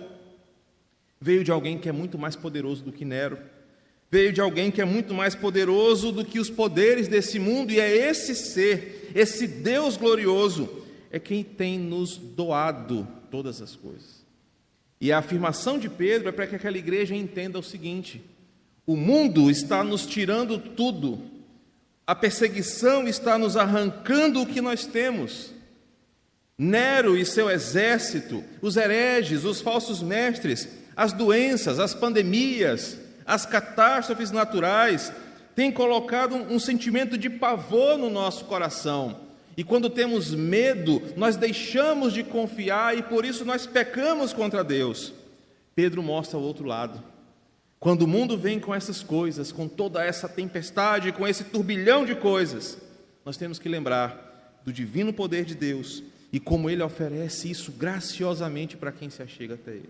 veio 1.21 1.43
de 1.43 1.51
alguém 1.51 1.77
que 1.77 1.87
é 1.87 1.91
muito 1.91 2.17
mais 2.17 2.35
poderoso 2.35 2.83
do 2.83 2.91
que 2.91 3.05
Nero, 3.05 3.37
veio 4.09 4.33
de 4.33 4.41
alguém 4.41 4.71
que 4.71 4.81
é 4.81 4.85
muito 4.85 5.13
mais 5.13 5.35
poderoso 5.35 6.11
do 6.11 6.25
que 6.25 6.39
os 6.39 6.49
poderes 6.49 7.07
desse 7.07 7.39
mundo, 7.39 7.71
e 7.71 7.79
é 7.79 8.09
esse 8.09 8.35
ser, 8.35 9.11
esse 9.13 9.47
Deus 9.47 9.97
glorioso, 9.97 10.83
é 11.11 11.19
quem 11.19 11.43
tem 11.43 11.79
nos 11.79 12.17
doado 12.17 13.07
todas 13.35 13.61
as 13.61 13.75
coisas. 13.75 14.23
E 15.01 15.11
a 15.11 15.17
afirmação 15.17 15.77
de 15.77 15.89
Pedro 15.89 16.29
é 16.29 16.31
para 16.31 16.47
que 16.47 16.55
aquela 16.55 16.77
igreja 16.77 17.13
entenda 17.13 17.59
o 17.59 17.63
seguinte: 17.63 18.23
o 18.87 18.95
mundo 18.95 19.51
está 19.51 19.83
nos 19.83 20.05
tirando 20.05 20.57
tudo, 20.57 21.19
a 22.07 22.15
perseguição 22.15 23.05
está 23.05 23.37
nos 23.37 23.57
arrancando 23.57 24.41
o 24.41 24.45
que 24.45 24.61
nós 24.61 24.85
temos. 24.85 25.53
Nero 26.57 27.17
e 27.17 27.25
seu 27.25 27.49
exército, 27.49 28.41
os 28.61 28.77
hereges, 28.77 29.43
os 29.43 29.59
falsos 29.59 30.01
mestres, 30.01 30.69
as 30.95 31.11
doenças, 31.11 31.77
as 31.77 31.93
pandemias, 31.93 32.97
as 33.25 33.45
catástrofes 33.45 34.31
naturais, 34.31 35.11
têm 35.53 35.73
colocado 35.73 36.35
um 36.35 36.57
sentimento 36.57 37.17
de 37.17 37.29
pavor 37.29 37.97
no 37.97 38.09
nosso 38.09 38.45
coração. 38.45 39.24
E 39.57 39.63
quando 39.63 39.89
temos 39.89 40.33
medo, 40.33 41.01
nós 41.15 41.37
deixamos 41.37 42.13
de 42.13 42.23
confiar 42.23 42.97
e 42.97 43.03
por 43.03 43.23
isso 43.23 43.45
nós 43.45 43.65
pecamos 43.65 44.33
contra 44.33 44.63
Deus. 44.63 45.13
Pedro 45.73 46.03
mostra 46.03 46.37
o 46.37 46.41
outro 46.41 46.65
lado. 46.65 47.01
Quando 47.79 48.01
o 48.03 48.07
mundo 48.07 48.37
vem 48.37 48.59
com 48.59 48.73
essas 48.73 49.03
coisas, 49.03 49.51
com 49.51 49.67
toda 49.67 50.03
essa 50.03 50.27
tempestade, 50.27 51.11
com 51.11 51.27
esse 51.27 51.45
turbilhão 51.45 52.05
de 52.05 52.15
coisas, 52.15 52.77
nós 53.23 53.37
temos 53.37 53.59
que 53.59 53.69
lembrar 53.69 54.61
do 54.65 54.73
divino 54.73 55.13
poder 55.13 55.45
de 55.45 55.55
Deus 55.55 56.03
e 56.33 56.39
como 56.39 56.69
ele 56.69 56.83
oferece 56.83 57.49
isso 57.49 57.71
graciosamente 57.71 58.75
para 58.75 58.91
quem 58.91 59.09
se 59.09 59.21
achega 59.21 59.53
até 59.53 59.71
ele. 59.71 59.89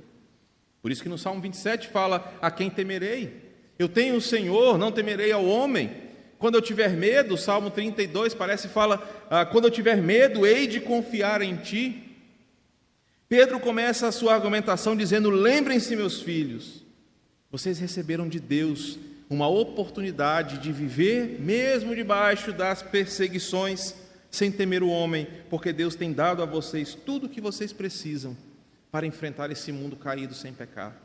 Por 0.82 0.92
isso 0.92 1.02
que 1.02 1.10
no 1.10 1.18
Salmo 1.18 1.42
27 1.42 1.88
fala: 1.88 2.38
A 2.42 2.52
quem 2.52 2.70
temerei? 2.70 3.46
Eu 3.80 3.90
tenho 3.90 4.16
o 4.16 4.22
Senhor, 4.22 4.78
não 4.78 4.92
temerei 4.92 5.32
ao 5.32 5.44
homem. 5.44 6.05
Quando 6.38 6.56
eu 6.56 6.62
tiver 6.62 6.90
medo, 6.90 7.38
Salmo 7.38 7.70
32 7.70 8.34
parece 8.34 8.68
fala, 8.68 9.26
ah, 9.30 9.46
quando 9.46 9.66
eu 9.66 9.72
tiver 9.72 9.98
medo, 9.98 10.46
hei 10.46 10.68
de 10.68 10.80
confiar 10.80 11.42
em 11.42 11.56
ti. 11.56 12.02
Pedro 13.28 13.60
começa 13.60 14.08
a 14.08 14.12
sua 14.12 14.34
argumentação 14.34 14.96
dizendo: 14.96 15.30
Lembrem-se, 15.30 15.96
meus 15.96 16.22
filhos, 16.22 16.84
vocês 17.52 17.80
receberam 17.80 18.28
de 18.28 18.40
Deus 18.40 19.00
uma 19.30 19.48
oportunidade 19.48 20.60
de 20.60 20.72
viver 20.72 21.40
mesmo 21.40 21.96
debaixo 21.96 22.54
das 22.54 22.84
perseguições, 22.84 23.96
sem 24.30 24.52
temer 24.52 24.84
o 24.84 24.90
homem, 24.90 25.28
porque 25.50 25.74
Deus 25.74 25.96
tem 25.96 26.14
dado 26.14 26.44
a 26.44 26.46
vocês 26.46 26.94
tudo 26.94 27.26
o 27.26 27.30
que 27.30 27.42
vocês 27.42 27.74
precisam 27.74 28.38
para 28.92 29.08
enfrentar 29.08 29.50
esse 29.52 29.72
mundo 29.72 29.96
caído 29.96 30.34
sem 30.34 30.54
pecar. 30.54 31.05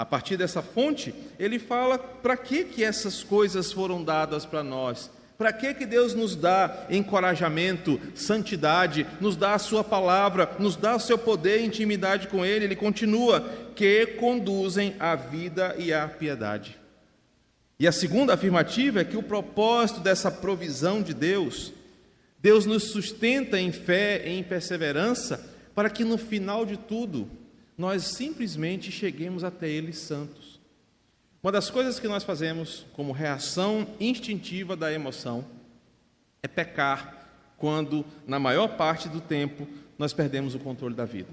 A 0.00 0.04
partir 0.06 0.38
dessa 0.38 0.62
fonte, 0.62 1.14
ele 1.38 1.58
fala 1.58 1.98
para 1.98 2.34
que, 2.34 2.64
que 2.64 2.82
essas 2.82 3.22
coisas 3.22 3.70
foram 3.70 4.02
dadas 4.02 4.46
para 4.46 4.62
nós. 4.62 5.10
Para 5.36 5.52
que, 5.52 5.74
que 5.74 5.84
Deus 5.84 6.14
nos 6.14 6.34
dá 6.34 6.86
encorajamento, 6.88 8.00
santidade, 8.14 9.06
nos 9.20 9.36
dá 9.36 9.52
a 9.52 9.58
Sua 9.58 9.84
palavra, 9.84 10.56
nos 10.58 10.74
dá 10.74 10.96
o 10.96 10.98
seu 10.98 11.18
poder 11.18 11.60
e 11.60 11.66
intimidade 11.66 12.28
com 12.28 12.46
Ele? 12.46 12.64
Ele 12.64 12.76
continua, 12.76 13.46
que 13.76 14.06
conduzem 14.06 14.96
à 14.98 15.14
vida 15.14 15.74
e 15.76 15.92
à 15.92 16.08
piedade. 16.08 16.78
E 17.78 17.86
a 17.86 17.92
segunda 17.92 18.32
afirmativa 18.32 19.02
é 19.02 19.04
que 19.04 19.18
o 19.18 19.22
propósito 19.22 20.00
dessa 20.00 20.30
provisão 20.30 21.02
de 21.02 21.12
Deus, 21.12 21.74
Deus 22.38 22.64
nos 22.64 22.84
sustenta 22.84 23.60
em 23.60 23.70
fé 23.70 24.22
e 24.26 24.30
em 24.30 24.42
perseverança, 24.42 25.46
para 25.74 25.90
que 25.90 26.04
no 26.04 26.16
final 26.16 26.64
de 26.64 26.78
tudo 26.78 27.28
nós 27.80 28.02
simplesmente 28.02 28.92
cheguemos 28.92 29.42
até 29.42 29.66
Ele 29.66 29.94
santos. 29.94 30.60
Uma 31.42 31.50
das 31.50 31.70
coisas 31.70 31.98
que 31.98 32.06
nós 32.06 32.22
fazemos 32.22 32.84
como 32.92 33.10
reação 33.10 33.86
instintiva 33.98 34.76
da 34.76 34.92
emoção 34.92 35.46
é 36.42 36.46
pecar 36.46 37.26
quando, 37.56 38.04
na 38.26 38.38
maior 38.38 38.76
parte 38.76 39.08
do 39.08 39.18
tempo, 39.18 39.66
nós 39.98 40.12
perdemos 40.12 40.54
o 40.54 40.58
controle 40.58 40.94
da 40.94 41.06
vida. 41.06 41.30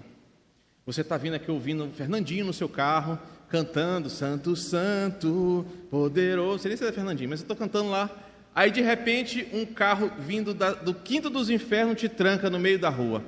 Você 0.86 1.02
está 1.02 1.18
vindo 1.18 1.34
aqui 1.34 1.52
ouvindo 1.52 1.92
Fernandinho 1.94 2.46
no 2.46 2.54
seu 2.54 2.70
carro, 2.70 3.20
cantando 3.50 4.10
Santo, 4.10 4.56
Santo, 4.56 5.66
Poderoso. 5.92 6.64
Seria 6.64 6.78
se 6.78 6.88
é 6.88 6.94
Fernandinho, 6.94 7.30
mas 7.30 7.42
eu 7.42 7.44
estou 7.44 7.58
cantando 7.58 7.90
lá. 7.90 8.10
Aí, 8.56 8.72
de 8.72 8.82
repente, 8.82 9.46
um 9.52 9.66
carro 9.66 10.10
vindo 10.18 10.54
da, 10.54 10.72
do 10.72 10.94
quinto 10.94 11.30
dos 11.30 11.50
infernos 11.50 12.00
te 12.00 12.08
tranca 12.08 12.50
no 12.50 12.58
meio 12.58 12.80
da 12.80 12.88
rua. 12.88 13.22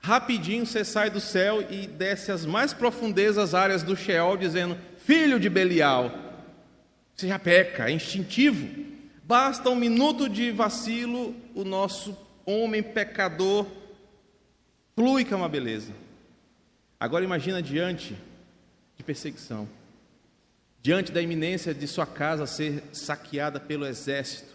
Rapidinho 0.00 0.64
você 0.64 0.84
sai 0.84 1.10
do 1.10 1.20
céu 1.20 1.64
e 1.70 1.86
desce 1.86 2.30
às 2.30 2.46
mais 2.46 2.72
profundezas 2.72 3.54
áreas 3.54 3.82
do 3.82 3.96
Sheol, 3.96 4.36
dizendo: 4.36 4.78
Filho 4.98 5.38
de 5.38 5.48
Belial. 5.48 6.12
Você 7.14 7.28
já 7.28 7.38
peca, 7.38 7.90
é 7.90 7.92
instintivo. 7.92 8.86
Basta 9.24 9.68
um 9.68 9.74
minuto 9.74 10.28
de 10.28 10.50
vacilo, 10.52 11.34
o 11.54 11.64
nosso 11.64 12.16
homem 12.46 12.82
pecador 12.82 13.66
flui 14.94 15.24
que 15.24 15.34
é 15.34 15.36
uma 15.36 15.48
beleza. 15.48 15.92
Agora 16.98 17.24
imagina 17.24 17.62
diante 17.62 18.16
de 18.96 19.04
perseguição, 19.04 19.68
diante 20.80 21.12
da 21.12 21.20
iminência 21.20 21.74
de 21.74 21.86
sua 21.86 22.06
casa 22.06 22.46
ser 22.46 22.82
saqueada 22.92 23.60
pelo 23.60 23.86
exército, 23.86 24.54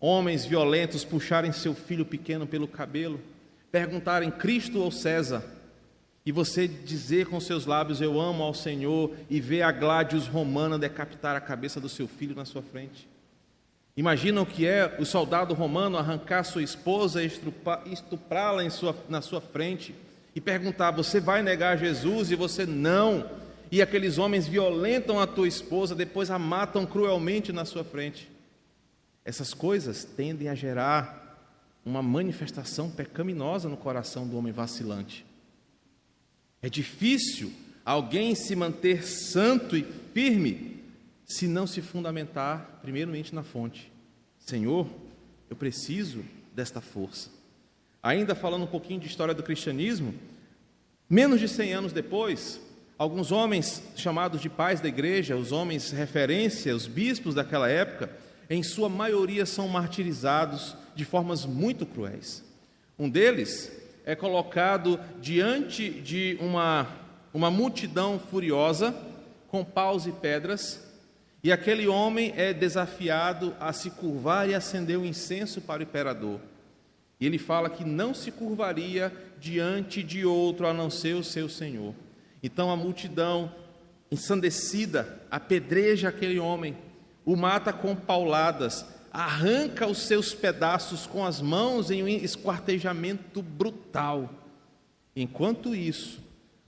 homens 0.00 0.44
violentos 0.44 1.04
puxarem 1.04 1.52
seu 1.52 1.74
filho 1.74 2.04
pequeno 2.04 2.46
pelo 2.46 2.66
cabelo 2.66 3.20
perguntarem 3.70 4.30
Cristo 4.30 4.80
ou 4.80 4.90
César, 4.90 5.44
e 6.24 6.32
você 6.32 6.68
dizer 6.68 7.26
com 7.26 7.40
seus 7.40 7.64
lábios 7.64 8.00
eu 8.00 8.20
amo 8.20 8.42
ao 8.42 8.52
Senhor 8.52 9.14
e 9.30 9.40
ver 9.40 9.62
a 9.62 9.72
Gladius 9.72 10.26
romana 10.26 10.78
decapitar 10.78 11.34
a 11.34 11.40
cabeça 11.40 11.80
do 11.80 11.88
seu 11.88 12.06
filho 12.06 12.34
na 12.34 12.44
sua 12.44 12.60
frente. 12.60 13.08
Imagina 13.96 14.40
o 14.40 14.46
que 14.46 14.66
é 14.66 14.94
o 14.98 15.04
soldado 15.04 15.54
romano 15.54 15.96
arrancar 15.96 16.44
sua 16.44 16.62
esposa 16.62 17.22
e 17.22 17.26
estuprá-la 17.26 18.62
na 19.08 19.20
sua 19.20 19.40
frente 19.40 19.94
e 20.34 20.40
perguntar: 20.40 20.92
Você 20.92 21.18
vai 21.18 21.42
negar 21.42 21.76
Jesus? 21.76 22.30
E 22.30 22.36
você 22.36 22.64
não. 22.64 23.28
E 23.72 23.82
aqueles 23.82 24.16
homens 24.18 24.46
violentam 24.46 25.20
a 25.20 25.26
tua 25.26 25.48
esposa, 25.48 25.94
depois 25.94 26.30
a 26.30 26.38
matam 26.38 26.86
cruelmente 26.86 27.52
na 27.52 27.64
sua 27.64 27.82
frente. 27.82 28.30
Essas 29.24 29.52
coisas 29.52 30.04
tendem 30.04 30.48
a 30.48 30.54
gerar 30.54 31.27
uma 31.88 32.02
manifestação 32.02 32.90
pecaminosa 32.90 33.68
no 33.68 33.76
coração 33.76 34.26
do 34.26 34.36
homem 34.36 34.52
vacilante. 34.52 35.24
É 36.60 36.68
difícil 36.68 37.52
alguém 37.84 38.34
se 38.34 38.54
manter 38.54 39.04
santo 39.04 39.76
e 39.76 39.82
firme 40.12 40.82
se 41.24 41.46
não 41.46 41.66
se 41.66 41.80
fundamentar, 41.82 42.80
primeiramente, 42.82 43.34
na 43.34 43.42
fonte. 43.42 43.90
Senhor, 44.38 44.86
eu 45.48 45.56
preciso 45.56 46.24
desta 46.54 46.80
força. 46.80 47.30
Ainda 48.02 48.34
falando 48.34 48.64
um 48.64 48.68
pouquinho 48.68 49.00
de 49.00 49.06
história 49.06 49.34
do 49.34 49.42
cristianismo, 49.42 50.14
menos 51.08 51.40
de 51.40 51.48
100 51.48 51.72
anos 51.74 51.92
depois, 51.92 52.60
alguns 52.96 53.30
homens 53.30 53.82
chamados 53.94 54.40
de 54.40 54.48
pais 54.48 54.80
da 54.80 54.88
igreja, 54.88 55.36
os 55.36 55.52
homens 55.52 55.90
referência, 55.90 56.74
os 56.74 56.86
bispos 56.86 57.34
daquela 57.34 57.68
época, 57.68 58.10
em 58.50 58.62
sua 58.62 58.88
maioria 58.88 59.44
são 59.44 59.68
martirizados 59.68 60.76
de 60.94 61.04
formas 61.04 61.44
muito 61.44 61.84
cruéis. 61.84 62.44
Um 62.98 63.08
deles 63.08 63.70
é 64.04 64.16
colocado 64.16 64.98
diante 65.20 65.90
de 65.90 66.38
uma, 66.40 66.88
uma 67.32 67.50
multidão 67.50 68.18
furiosa, 68.18 68.94
com 69.48 69.64
paus 69.64 70.06
e 70.06 70.12
pedras, 70.12 70.84
E 71.42 71.52
aquele 71.52 71.86
homem 71.86 72.32
é 72.36 72.52
desafiado 72.52 73.54
a 73.60 73.72
se 73.72 73.90
curvar 73.90 74.48
e 74.48 74.56
acender 74.56 74.98
o 74.98 75.02
um 75.02 75.04
incenso 75.04 75.60
para 75.60 75.80
o 75.80 75.82
imperador. 75.84 76.40
E 77.20 77.26
ele 77.26 77.38
fala 77.38 77.70
que 77.70 77.84
não 77.84 78.12
se 78.12 78.32
curvaria 78.32 79.12
diante 79.38 80.02
de 80.02 80.24
outro 80.24 80.66
a 80.66 80.74
não 80.74 80.90
ser 80.90 81.14
o 81.14 81.22
seu 81.22 81.48
senhor. 81.48 81.94
Então 82.42 82.70
a 82.70 82.76
multidão, 82.76 83.52
ensandecida, 84.10 85.20
apedreja 85.30 86.08
aquele 86.08 86.38
homem, 86.40 86.76
o 87.28 87.36
mata 87.36 87.74
com 87.74 87.94
pauladas, 87.94 88.86
arranca 89.12 89.86
os 89.86 89.98
seus 89.98 90.32
pedaços 90.32 91.06
com 91.06 91.26
as 91.26 91.42
mãos 91.42 91.90
em 91.90 92.02
um 92.02 92.08
esquartejamento 92.08 93.42
brutal. 93.42 94.30
Enquanto 95.14 95.74
isso, 95.74 96.22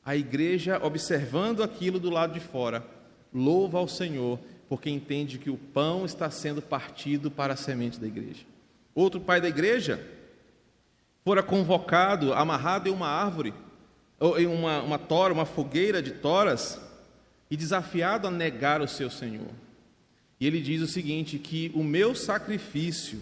a 0.05 0.15
igreja, 0.15 0.79
observando 0.85 1.63
aquilo 1.63 1.99
do 1.99 2.11
lado 2.11 2.35
de 2.35 2.41
fora, 2.41 2.87
louva 3.33 3.79
ao 3.79 3.89
Senhor, 3.89 4.39
porque 4.69 4.91
entende 4.91 5.39
que 5.39 5.49
o 5.49 5.57
pão 5.57 6.05
está 6.05 6.31
sendo 6.31 6.61
partido 6.61 7.31
para 7.31 7.55
a 7.55 7.57
semente 7.57 7.99
da 7.99 8.07
igreja. 8.07 8.45
Outro 8.95 9.19
pai 9.19 9.41
da 9.41 9.49
igreja 9.49 10.07
fora 11.25 11.43
convocado, 11.43 12.35
amarrado 12.35 12.87
em 12.87 12.93
uma 12.93 13.09
árvore, 13.09 13.55
ou 14.19 14.39
em 14.39 14.47
uma, 14.47 14.83
uma 14.83 14.99
tora, 14.99 15.33
uma 15.33 15.47
fogueira 15.47 16.03
de 16.03 16.11
toras, 16.11 16.79
e 17.51 17.57
desafiado 17.57 18.29
a 18.29 18.31
negar 18.31 18.83
o 18.83 18.87
seu 18.87 19.09
Senhor. 19.09 19.49
E 20.41 20.47
ele 20.47 20.61
diz 20.61 20.81
o 20.81 20.87
seguinte: 20.87 21.39
que 21.39 21.71
o 21.75 21.85
meu 21.85 22.15
sacrifício 22.15 23.21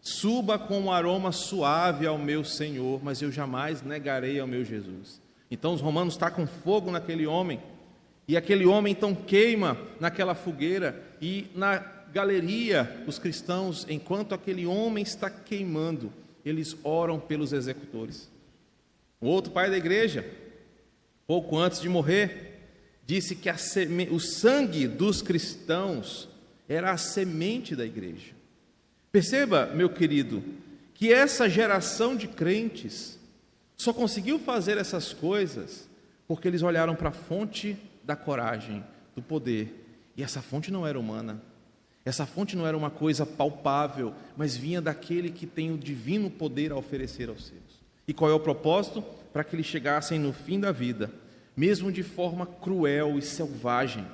suba 0.00 0.58
com 0.58 0.80
um 0.80 0.92
aroma 0.92 1.32
suave 1.32 2.06
ao 2.06 2.16
meu 2.16 2.44
Senhor, 2.44 3.02
mas 3.02 3.20
eu 3.20 3.30
jamais 3.30 3.82
negarei 3.82 4.38
ao 4.38 4.46
meu 4.46 4.64
Jesus. 4.64 5.20
Então 5.50 5.74
os 5.74 5.80
romanos 5.80 6.16
tacam 6.16 6.46
fogo 6.46 6.90
naquele 6.90 7.26
homem, 7.26 7.60
e 8.28 8.36
aquele 8.36 8.64
homem 8.64 8.92
então 8.92 9.14
queima 9.14 9.76
naquela 9.98 10.34
fogueira, 10.34 11.02
e 11.20 11.48
na 11.54 11.78
galeria, 12.12 13.02
os 13.06 13.18
cristãos, 13.18 13.84
enquanto 13.88 14.34
aquele 14.34 14.66
homem 14.66 15.02
está 15.02 15.28
queimando, 15.28 16.12
eles 16.44 16.76
oram 16.82 17.18
pelos 17.18 17.52
executores. 17.52 18.30
O 19.20 19.26
outro 19.26 19.52
pai 19.52 19.68
da 19.68 19.76
igreja, 19.76 20.24
pouco 21.26 21.58
antes 21.58 21.80
de 21.80 21.88
morrer, 21.88 22.58
disse 23.04 23.34
que 23.36 23.52
seme... 23.58 24.08
o 24.10 24.18
sangue 24.18 24.88
dos 24.88 25.20
cristãos 25.20 26.28
era 26.70 26.92
a 26.92 26.96
semente 26.96 27.74
da 27.74 27.84
igreja. 27.84 28.32
Perceba, 29.10 29.66
meu 29.74 29.90
querido, 29.90 30.40
que 30.94 31.12
essa 31.12 31.48
geração 31.50 32.14
de 32.14 32.28
crentes 32.28 33.18
só 33.76 33.92
conseguiu 33.92 34.38
fazer 34.38 34.78
essas 34.78 35.12
coisas 35.12 35.88
porque 36.28 36.46
eles 36.46 36.62
olharam 36.62 36.94
para 36.94 37.08
a 37.08 37.12
fonte 37.12 37.76
da 38.04 38.14
coragem, 38.14 38.84
do 39.16 39.20
poder, 39.20 39.84
e 40.16 40.22
essa 40.22 40.40
fonte 40.40 40.70
não 40.70 40.86
era 40.86 40.98
humana. 40.98 41.42
Essa 42.04 42.24
fonte 42.24 42.56
não 42.56 42.64
era 42.64 42.76
uma 42.76 42.90
coisa 42.90 43.26
palpável, 43.26 44.14
mas 44.36 44.56
vinha 44.56 44.80
daquele 44.80 45.30
que 45.30 45.46
tem 45.46 45.72
o 45.72 45.78
divino 45.78 46.30
poder 46.30 46.70
a 46.70 46.76
oferecer 46.76 47.28
aos 47.28 47.46
seus. 47.46 47.82
E 48.06 48.14
qual 48.14 48.30
é 48.30 48.34
o 48.34 48.38
propósito? 48.40 49.02
Para 49.32 49.42
que 49.42 49.56
eles 49.56 49.66
chegassem 49.66 50.20
no 50.20 50.32
fim 50.32 50.60
da 50.60 50.70
vida, 50.70 51.10
mesmo 51.56 51.90
de 51.90 52.04
forma 52.04 52.46
cruel 52.46 53.18
e 53.18 53.22
selvagem. 53.22 54.06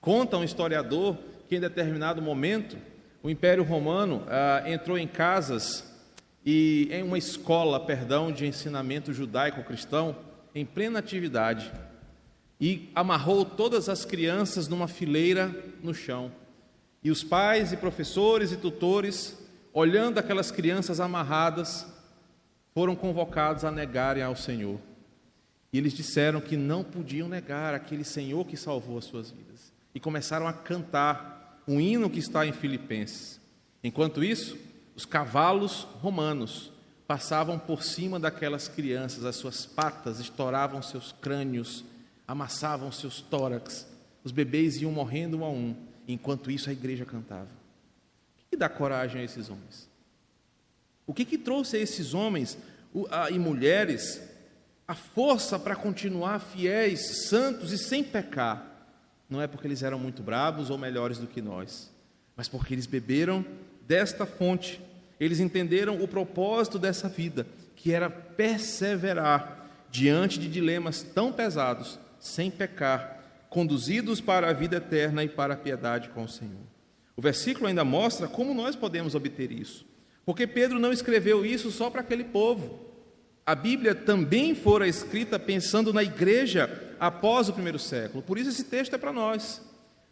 Conta 0.00 0.38
um 0.38 0.44
historiador 0.44 1.18
que 1.50 1.56
em 1.56 1.60
determinado 1.60 2.22
momento 2.22 2.78
o 3.24 3.28
Império 3.28 3.64
Romano 3.64 4.22
ah, 4.28 4.62
entrou 4.66 4.96
em 4.96 5.08
casas 5.08 5.84
e 6.46 6.88
em 6.92 7.02
uma 7.02 7.18
escola, 7.18 7.80
perdão, 7.80 8.30
de 8.30 8.46
ensinamento 8.46 9.12
judaico-cristão 9.12 10.14
em 10.54 10.64
plena 10.64 11.00
atividade 11.00 11.72
e 12.60 12.88
amarrou 12.94 13.44
todas 13.44 13.88
as 13.88 14.04
crianças 14.04 14.68
numa 14.68 14.86
fileira 14.86 15.52
no 15.82 15.92
chão 15.92 16.30
e 17.02 17.10
os 17.10 17.24
pais 17.24 17.72
e 17.72 17.76
professores 17.76 18.52
e 18.52 18.56
tutores, 18.56 19.36
olhando 19.72 20.18
aquelas 20.18 20.52
crianças 20.52 21.00
amarradas, 21.00 21.84
foram 22.72 22.94
convocados 22.94 23.64
a 23.64 23.72
negarem 23.72 24.22
ao 24.22 24.36
Senhor. 24.36 24.78
E 25.72 25.78
eles 25.78 25.94
disseram 25.94 26.40
que 26.40 26.56
não 26.56 26.84
podiam 26.84 27.28
negar 27.28 27.74
aquele 27.74 28.04
Senhor 28.04 28.46
que 28.46 28.56
salvou 28.56 28.98
as 28.98 29.04
suas 29.04 29.32
vidas. 29.32 29.72
E 29.92 29.98
começaram 29.98 30.46
a 30.46 30.52
cantar 30.52 31.39
um 31.70 31.80
hino 31.80 32.10
que 32.10 32.18
está 32.18 32.44
em 32.44 32.52
Filipenses. 32.52 33.40
Enquanto 33.82 34.24
isso, 34.24 34.58
os 34.96 35.04
cavalos 35.04 35.86
romanos 36.02 36.72
passavam 37.06 37.58
por 37.58 37.84
cima 37.84 38.18
daquelas 38.18 38.66
crianças, 38.66 39.24
as 39.24 39.36
suas 39.36 39.66
patas 39.66 40.18
estouravam 40.18 40.82
seus 40.82 41.12
crânios, 41.12 41.84
amassavam 42.26 42.90
seus 42.90 43.20
tórax, 43.20 43.86
os 44.24 44.32
bebês 44.32 44.82
iam 44.82 44.90
morrendo 44.90 45.38
um 45.38 45.44
a 45.44 45.48
um 45.48 45.76
Enquanto 46.08 46.50
isso, 46.50 46.68
a 46.68 46.72
igreja 46.72 47.04
cantava. 47.04 47.44
O 47.44 48.50
que 48.50 48.56
dá 48.56 48.68
coragem 48.68 49.20
a 49.20 49.24
esses 49.24 49.48
homens? 49.48 49.88
O 51.06 51.14
que, 51.14 51.24
que 51.24 51.38
trouxe 51.38 51.76
a 51.76 51.80
esses 51.80 52.14
homens 52.14 52.58
e 53.30 53.38
mulheres 53.38 54.20
a 54.88 54.94
força 54.96 55.56
para 55.56 55.76
continuar 55.76 56.40
fiéis, 56.40 57.28
santos 57.28 57.70
e 57.70 57.78
sem 57.78 58.02
pecar? 58.02 58.69
Não 59.30 59.40
é 59.40 59.46
porque 59.46 59.68
eles 59.68 59.84
eram 59.84 59.98
muito 59.98 60.22
bravos 60.22 60.68
ou 60.68 60.76
melhores 60.76 61.18
do 61.18 61.28
que 61.28 61.40
nós, 61.40 61.88
mas 62.36 62.48
porque 62.48 62.74
eles 62.74 62.86
beberam 62.86 63.46
desta 63.86 64.26
fonte. 64.26 64.80
Eles 65.20 65.38
entenderam 65.38 66.02
o 66.02 66.08
propósito 66.08 66.78
dessa 66.78 67.08
vida, 67.08 67.46
que 67.76 67.92
era 67.92 68.10
perseverar 68.10 69.68
diante 69.90 70.38
de 70.38 70.48
dilemas 70.48 71.02
tão 71.02 71.32
pesados, 71.32 71.98
sem 72.18 72.50
pecar, 72.50 73.18
conduzidos 73.48 74.20
para 74.20 74.50
a 74.50 74.52
vida 74.52 74.76
eterna 74.76 75.22
e 75.22 75.28
para 75.28 75.54
a 75.54 75.56
piedade 75.56 76.08
com 76.08 76.24
o 76.24 76.28
Senhor. 76.28 76.62
O 77.16 77.22
versículo 77.22 77.66
ainda 77.66 77.84
mostra 77.84 78.26
como 78.26 78.54
nós 78.54 78.74
podemos 78.74 79.14
obter 79.14 79.52
isso. 79.52 79.84
Porque 80.24 80.46
Pedro 80.46 80.78
não 80.78 80.92
escreveu 80.92 81.44
isso 81.44 81.70
só 81.70 81.90
para 81.90 82.00
aquele 82.00 82.24
povo. 82.24 82.80
A 83.44 83.54
Bíblia 83.54 83.94
também 83.94 84.54
fora 84.54 84.88
escrita 84.88 85.38
pensando 85.38 85.92
na 85.92 86.02
igreja 86.02 86.89
após 87.00 87.48
o 87.48 87.52
primeiro 87.54 87.78
século. 87.78 88.22
Por 88.22 88.38
isso 88.38 88.50
esse 88.50 88.64
texto 88.64 88.94
é 88.94 88.98
para 88.98 89.12
nós. 89.12 89.62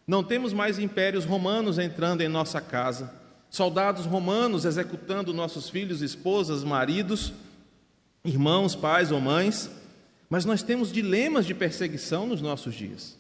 Não 0.07 0.25
temos 0.25 0.55
mais 0.55 0.79
impérios 0.79 1.27
romanos 1.27 1.79
entrando 1.79 2.23
em 2.23 2.29
nossa 2.29 2.63
casa, 2.63 3.13
soldados 3.51 4.07
romanos 4.07 4.65
executando 4.65 5.35
nossos 5.35 5.69
filhos, 5.69 6.01
esposas, 6.01 6.65
maridos, 6.65 7.35
irmãos, 8.25 8.75
pais 8.75 9.13
ou 9.13 9.21
mães, 9.21 9.71
mas 10.31 10.47
nós 10.47 10.63
temos 10.63 10.91
dilemas 10.91 11.45
de 11.45 11.55
perseguição 11.55 12.27
nos 12.27 12.41
nossos 12.41 12.75
dias. 12.75 13.19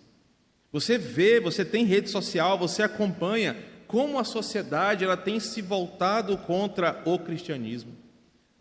Você 0.72 0.96
vê, 0.96 1.40
você 1.40 1.64
tem 1.64 1.84
rede 1.84 2.08
social, 2.08 2.58
você 2.58 2.82
acompanha 2.82 3.56
como 3.86 4.18
a 4.18 4.24
sociedade 4.24 5.04
ela 5.04 5.16
tem 5.16 5.40
se 5.40 5.62
voltado 5.62 6.36
contra 6.38 7.02
o 7.04 7.18
cristianismo. 7.18 7.92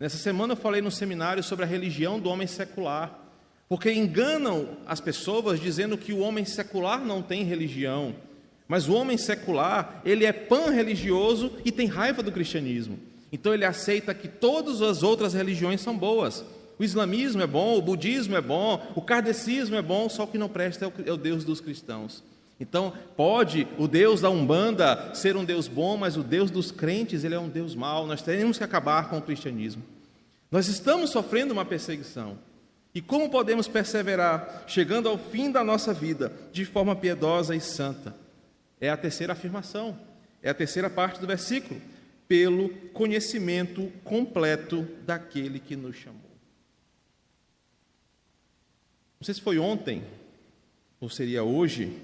Nessa 0.00 0.16
semana 0.16 0.52
eu 0.52 0.56
falei 0.56 0.80
no 0.80 0.90
seminário 0.90 1.42
sobre 1.42 1.64
a 1.64 1.68
religião 1.68 2.20
do 2.20 2.30
homem 2.30 2.46
secular, 2.46 3.27
porque 3.68 3.92
enganam 3.92 4.68
as 4.86 5.00
pessoas 5.00 5.60
dizendo 5.60 5.98
que 5.98 6.12
o 6.12 6.20
homem 6.20 6.44
secular 6.44 7.04
não 7.04 7.20
tem 7.20 7.44
religião, 7.44 8.14
mas 8.66 8.88
o 8.88 8.94
homem 8.94 9.16
secular, 9.16 10.00
ele 10.04 10.24
é 10.24 10.32
pan-religioso 10.32 11.52
e 11.64 11.72
tem 11.72 11.86
raiva 11.86 12.22
do 12.22 12.32
cristianismo. 12.32 12.98
Então 13.32 13.52
ele 13.52 13.64
aceita 13.64 14.14
que 14.14 14.28
todas 14.28 14.80
as 14.80 15.02
outras 15.02 15.34
religiões 15.34 15.80
são 15.80 15.96
boas. 15.96 16.44
O 16.78 16.84
islamismo 16.84 17.42
é 17.42 17.46
bom, 17.46 17.76
o 17.76 17.82
budismo 17.82 18.36
é 18.36 18.40
bom, 18.40 18.80
o 18.94 19.02
kardecismo 19.02 19.74
é 19.74 19.82
bom, 19.82 20.08
só 20.08 20.24
o 20.24 20.26
que 20.28 20.38
não 20.38 20.48
presta 20.48 20.92
é 21.04 21.12
o 21.12 21.16
Deus 21.16 21.44
dos 21.44 21.60
cristãos. 21.60 22.22
Então, 22.60 22.92
pode 23.16 23.66
o 23.78 23.86
Deus 23.86 24.20
da 24.20 24.30
Umbanda 24.30 25.14
ser 25.14 25.36
um 25.36 25.44
Deus 25.44 25.68
bom, 25.68 25.96
mas 25.96 26.16
o 26.16 26.22
Deus 26.22 26.50
dos 26.50 26.70
crentes, 26.70 27.22
ele 27.22 27.34
é 27.34 27.38
um 27.38 27.48
Deus 27.48 27.74
mau. 27.74 28.06
Nós 28.06 28.22
temos 28.22 28.58
que 28.58 28.64
acabar 28.64 29.08
com 29.08 29.18
o 29.18 29.22
cristianismo. 29.22 29.82
Nós 30.50 30.66
estamos 30.68 31.10
sofrendo 31.10 31.52
uma 31.52 31.64
perseguição. 31.64 32.38
E 32.94 33.00
como 33.00 33.30
podemos 33.30 33.68
perseverar, 33.68 34.64
chegando 34.66 35.08
ao 35.08 35.18
fim 35.18 35.50
da 35.50 35.62
nossa 35.62 35.92
vida, 35.92 36.32
de 36.52 36.64
forma 36.64 36.96
piedosa 36.96 37.54
e 37.54 37.60
santa? 37.60 38.14
É 38.80 38.88
a 38.88 38.96
terceira 38.96 39.32
afirmação, 39.32 39.98
é 40.42 40.50
a 40.50 40.54
terceira 40.54 40.88
parte 40.88 41.20
do 41.20 41.26
versículo. 41.26 41.80
Pelo 42.26 42.68
conhecimento 42.92 43.90
completo 44.04 44.82
daquele 45.06 45.58
que 45.58 45.74
nos 45.74 45.96
chamou. 45.96 46.20
Não 49.18 49.24
sei 49.24 49.34
se 49.34 49.40
foi 49.40 49.58
ontem 49.58 50.04
ou 51.00 51.08
seria 51.08 51.42
hoje 51.42 51.96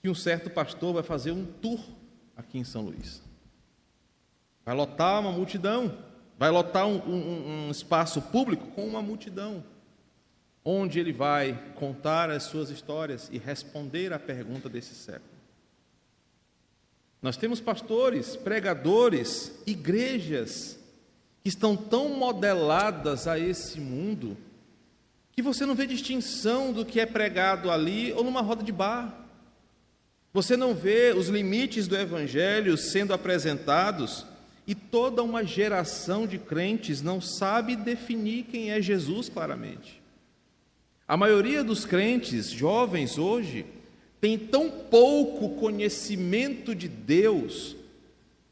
que 0.00 0.08
um 0.08 0.14
certo 0.14 0.50
pastor 0.50 0.94
vai 0.94 1.02
fazer 1.02 1.32
um 1.32 1.44
tour 1.44 1.80
aqui 2.36 2.58
em 2.58 2.64
São 2.64 2.82
Luís. 2.82 3.22
Vai 4.64 4.74
lotar 4.74 5.20
uma 5.20 5.30
multidão, 5.30 5.98
vai 6.38 6.50
lotar 6.50 6.86
um, 6.86 6.96
um, 6.98 7.66
um 7.66 7.70
espaço 7.70 8.20
público 8.20 8.66
com 8.68 8.86
uma 8.86 9.02
multidão, 9.02 9.62
onde 10.64 11.00
ele 11.00 11.12
vai 11.12 11.60
contar 11.74 12.30
as 12.30 12.44
suas 12.44 12.70
histórias 12.70 13.28
e 13.32 13.38
responder 13.38 14.12
à 14.12 14.18
pergunta 14.18 14.68
desse 14.68 14.94
século. 14.94 15.32
Nós 17.20 17.36
temos 17.36 17.60
pastores, 17.60 18.36
pregadores, 18.36 19.52
igrejas 19.66 20.78
que 21.42 21.48
estão 21.48 21.76
tão 21.76 22.08
modeladas 22.10 23.26
a 23.26 23.38
esse 23.38 23.80
mundo 23.80 24.36
que 25.32 25.40
você 25.40 25.64
não 25.64 25.74
vê 25.74 25.86
distinção 25.86 26.72
do 26.72 26.84
que 26.84 27.00
é 27.00 27.06
pregado 27.06 27.70
ali 27.70 28.12
ou 28.12 28.22
numa 28.22 28.42
roda 28.42 28.62
de 28.62 28.70
bar. 28.70 29.18
Você 30.32 30.56
não 30.56 30.74
vê 30.74 31.14
os 31.16 31.28
limites 31.28 31.88
do 31.88 31.96
Evangelho 31.96 32.76
sendo 32.76 33.14
apresentados 33.14 34.26
e 34.66 34.74
toda 34.74 35.22
uma 35.22 35.44
geração 35.44 36.26
de 36.26 36.38
crentes 36.38 37.00
não 37.00 37.20
sabe 37.20 37.76
definir 37.76 38.44
quem 38.44 38.70
é 38.72 38.82
Jesus 38.82 39.28
claramente. 39.28 40.01
A 41.06 41.16
maioria 41.16 41.64
dos 41.64 41.84
crentes 41.84 42.50
jovens 42.50 43.18
hoje 43.18 43.66
tem 44.20 44.38
tão 44.38 44.70
pouco 44.70 45.56
conhecimento 45.60 46.74
de 46.74 46.88
Deus 46.88 47.76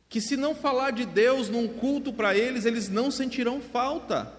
que, 0.09 0.21
se 0.21 0.37
não 0.37 0.55
falar 0.55 0.91
de 0.91 1.07
Deus 1.07 1.49
num 1.49 1.69
culto 1.69 2.13
para 2.13 2.37
eles, 2.37 2.65
eles 2.65 2.89
não 2.89 3.11
sentirão 3.11 3.61
falta, 3.61 4.33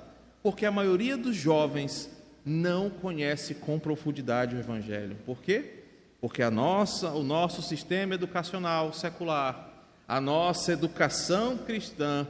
porque 0.44 0.66
a 0.66 0.72
maioria 0.72 1.16
dos 1.16 1.36
jovens 1.36 2.10
não 2.46 2.90
conhece 2.90 3.54
com 3.56 3.80
profundidade 3.80 4.56
o 4.56 4.60
Evangelho. 4.60 5.16
Por 5.26 5.42
quê? 5.42 5.84
Porque 6.20 6.44
a 6.44 6.52
nossa, 6.52 7.12
o 7.12 7.24
nosso 7.24 7.62
sistema 7.62 8.16
educacional 8.16 8.92
secular, 8.92 9.70
a 10.06 10.20
nossa 10.20 10.74
educação 10.74 11.58
cristã, 11.58 12.28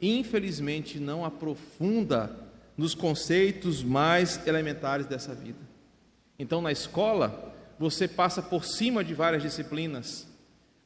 infelizmente, 0.00 1.00
não 1.00 1.24
aprofunda 1.24 2.43
nos 2.76 2.94
conceitos 2.94 3.82
mais 3.82 4.44
elementares 4.46 5.06
dessa 5.06 5.34
vida. 5.34 5.58
Então, 6.38 6.60
na 6.60 6.72
escola, 6.72 7.54
você 7.78 8.08
passa 8.08 8.42
por 8.42 8.64
cima 8.64 9.04
de 9.04 9.14
várias 9.14 9.42
disciplinas. 9.42 10.26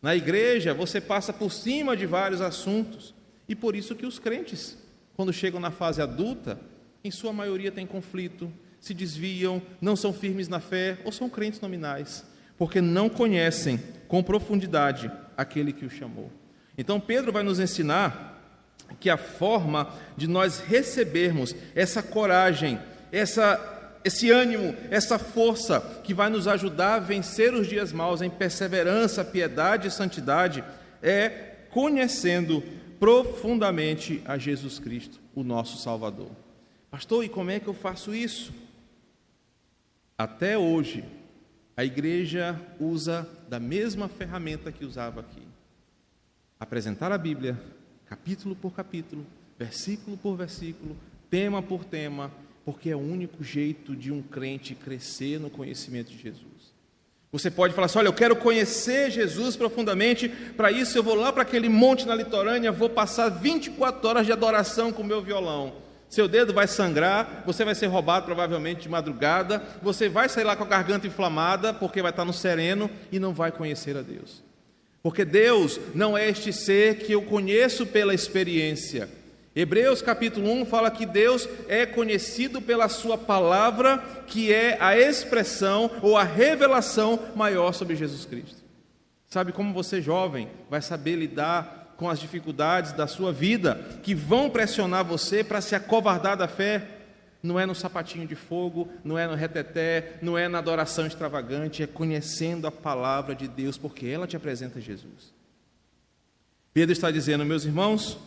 Na 0.01 0.15
igreja, 0.15 0.75
você 0.75 1.01
passa 1.01 1.33
por 1.33 1.51
cima 1.51 1.97
de 1.97 2.07
vários 2.07 2.41
assuntos. 2.41 3.15
E 3.49 3.55
por 3.55 3.75
isso 3.75 3.95
que 3.95 4.07
os 4.07 4.19
crentes, 4.19 4.77
quando 5.17 5.33
chegam 5.33 5.59
na 5.59 5.71
fase 5.71 6.03
adulta, 6.03 6.61
em 7.03 7.11
sua 7.11 7.33
maioria 7.33 7.73
têm 7.73 7.87
conflito, 7.87 8.53
se 8.81 8.93
desviam, 8.93 9.63
não 9.81 9.97
são 9.97 10.13
firmes 10.13 10.49
na 10.49 10.61
fé 10.61 10.99
ou 11.05 11.11
são 11.11 11.29
crentes 11.29 11.61
nominais, 11.61 12.25
porque 12.57 12.81
não 12.81 13.09
conhecem 13.09 13.81
com 14.07 14.23
profundidade 14.23 15.11
aquele 15.37 15.73
que 15.73 15.85
o 15.85 15.91
chamou. 15.91 16.31
Então, 16.77 17.01
Pedro 17.01 17.33
vai 17.33 17.43
nos 17.43 17.59
ensinar 17.59 18.38
que 19.01 19.11
a 19.11 19.17
forma 19.17 19.93
de 20.17 20.27
nós 20.27 20.61
recebermos 20.61 21.55
essa 21.75 22.03
coragem, 22.03 22.79
essa, 23.13 24.01
esse 24.05 24.31
ânimo, 24.31 24.75
essa 24.91 25.19
força 25.19 25.81
que 26.03 26.15
vai 26.15 26.31
nos 26.31 26.49
ajudar 26.49 26.95
a 26.95 27.01
vencer 27.01 27.55
os 27.55 27.67
dias 27.67 27.93
maus 27.93 28.23
em 28.23 28.31
perseverança, 28.31 29.25
piedade 29.25 29.89
e 29.89 29.91
santidade, 29.91 30.65
é 31.03 31.29
conhecendo 31.71 32.63
profundamente 32.99 34.23
a 34.25 34.37
Jesus 34.37 34.79
Cristo, 34.79 35.21
o 35.35 35.45
nosso 35.45 35.79
Salvador. 35.79 36.31
Pastor, 36.91 37.25
e 37.25 37.29
como 37.29 37.51
é 37.51 37.61
que 37.61 37.69
eu 37.69 37.75
faço 37.75 38.15
isso? 38.15 38.53
Até 40.17 40.59
hoje, 40.59 41.05
a 41.77 41.85
igreja 41.85 42.61
usa 42.81 43.29
da 43.49 43.61
mesma 43.61 44.09
ferramenta 44.09 44.73
que 44.73 44.85
usava 44.85 45.21
aqui. 45.21 45.43
Apresentar 46.59 47.13
a 47.13 47.19
Bíblia, 47.19 47.57
capítulo 48.09 48.57
por 48.57 48.73
capítulo, 48.73 49.27
versículo 49.59 50.17
por 50.17 50.37
versículo, 50.37 50.97
tema 51.31 51.63
por 51.63 51.85
tema, 51.85 52.31
porque 52.65 52.91
é 52.91 52.97
o 52.97 53.01
único 53.01 53.45
jeito 53.45 53.95
de 53.95 54.11
um 54.11 54.23
crente 54.23 54.75
crescer 54.75 55.39
no 55.39 55.51
conhecimento 55.51 56.11
de 56.11 56.19
Jesus. 56.19 56.73
Você 57.31 57.51
pode 57.51 57.75
falar 57.75 57.87
assim: 57.87 57.99
olha, 57.99 58.09
eu 58.09 58.15
quero 58.15 58.37
conhecer 58.37 59.11
Jesus 59.11 59.57
profundamente, 59.57 60.29
para 60.57 60.73
isso 60.73 60.97
eu 60.97 61.03
vou 61.03 61.15
lá 61.15 61.33
para 61.33 61.43
aquele 61.43 61.69
monte 61.69 62.07
na 62.07 62.15
litorânea, 62.15 62.73
vou 62.73 62.89
passar 62.89 63.29
24 63.29 64.09
horas 64.09 64.27
de 64.27 64.33
adoração 64.33 64.91
com 64.91 65.03
o 65.03 65.07
meu 65.07 65.21
violão. 65.21 65.75
Seu 66.09 66.27
dedo 66.27 66.55
vai 66.55 66.67
sangrar, 66.67 67.43
você 67.45 67.67
vai 67.67 67.75
ser 67.75 67.87
roubado 67.87 68.25
provavelmente 68.25 68.81
de 68.81 68.89
madrugada, 68.89 69.63
você 69.83 70.09
vai 70.09 70.27
sair 70.31 70.45
lá 70.45 70.57
com 70.57 70.65
a 70.65 70.67
garganta 70.67 71.07
inflamada, 71.07 71.75
porque 71.75 72.01
vai 72.01 72.11
estar 72.11 72.25
no 72.25 72.33
sereno 72.33 72.91
e 73.13 73.19
não 73.19 73.35
vai 73.35 73.53
conhecer 73.53 73.95
a 73.95 74.01
Deus. 74.01 74.48
Porque 75.03 75.25
Deus 75.25 75.79
não 75.95 76.17
é 76.17 76.29
este 76.29 76.53
ser 76.53 76.99
que 76.99 77.13
eu 77.13 77.23
conheço 77.23 77.87
pela 77.87 78.15
experiência. 78.15 79.09
Hebreus 79.55 80.01
capítulo 80.01 80.51
1 80.51 80.67
fala 80.67 80.91
que 80.91 81.05
Deus 81.05 81.49
é 81.69 81.85
conhecido 81.85 82.61
pela 82.61 82.89
Sua 82.89 83.19
palavra, 83.19 83.99
que 84.27 84.53
é 84.53 84.77
a 84.81 84.97
expressão 84.97 85.91
ou 86.01 86.17
a 86.17 86.23
revelação 86.23 87.19
maior 87.35 87.73
sobre 87.73 87.97
Jesus 87.97 88.25
Cristo. 88.25 88.63
Sabe 89.27 89.53
como 89.53 89.75
você, 89.75 90.01
jovem, 90.01 90.49
vai 90.71 90.81
saber 90.81 91.17
lidar 91.17 91.95
com 91.99 92.09
as 92.09 92.21
dificuldades 92.21 92.93
da 92.93 93.09
sua 93.09 93.33
vida 93.33 93.75
que 94.03 94.15
vão 94.15 94.49
pressionar 94.49 95.05
você 95.05 95.43
para 95.43 95.61
se 95.61 95.75
acovardar 95.75 96.37
da 96.37 96.47
fé. 96.47 96.83
Não 97.43 97.59
é 97.59 97.65
no 97.65 97.75
sapatinho 97.75 98.27
de 98.27 98.35
fogo, 98.35 98.89
não 99.05 99.17
é 99.17 99.27
no 99.27 99.35
reteté, 99.35 100.19
não 100.21 100.37
é 100.37 100.49
na 100.49 100.59
adoração 100.59 101.07
extravagante, 101.07 101.83
é 101.83 101.87
conhecendo 101.87 102.67
a 102.67 102.73
palavra 102.73 103.35
de 103.35 103.47
Deus, 103.47 103.79
porque 103.79 104.07
ela 104.07 104.27
te 104.27 104.37
apresenta 104.37 104.81
Jesus. 104.81 105.33
Pedro 106.75 106.93
está 106.93 107.11
dizendo, 107.11 107.45
meus 107.45 107.65
irmãos, 107.65 108.19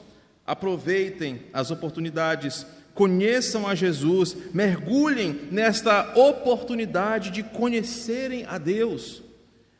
aproveitem 0.45 1.43
as 1.53 1.71
oportunidades, 1.71 2.65
conheçam 2.93 3.67
a 3.67 3.75
Jesus, 3.75 4.35
mergulhem 4.53 5.47
nesta 5.51 6.13
oportunidade 6.17 7.31
de 7.31 7.43
conhecerem 7.43 8.45
a 8.45 8.57
Deus. 8.57 9.21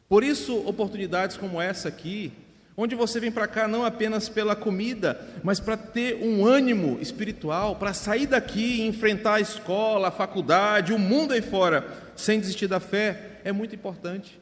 Por 0.08 0.24
isso, 0.24 0.58
oportunidades 0.67 1.38
como 1.38 1.62
essa 1.62 1.88
aqui, 1.88 2.34
onde 2.82 2.96
você 2.96 3.20
vem 3.20 3.32
para 3.32 3.48
cá 3.48 3.67
não 3.67 3.86
apenas 3.86 4.28
pela 4.28 4.56
comida, 4.56 5.22
mas 5.44 5.60
para 5.60 5.78
ter 5.78 6.15
um 6.24 6.44
ânimo 6.44 6.98
espiritual, 7.00 7.76
para 7.76 7.94
sair 7.94 8.26
daqui 8.26 8.78
e 8.78 8.88
enfrentar 8.88 9.36
a 9.36 9.39
escola, 9.39 10.08
a 10.08 10.12
faculdade, 10.12 10.91
o 10.91 10.98
mundo 10.98 11.32
aí 11.32 11.44
fora, 11.44 11.86
sem 12.15 12.39
desistir 12.39 12.65
da 12.65 12.80
fé, 12.80 13.39
é 13.44 13.52
muito 13.52 13.76
importante. 13.76 14.41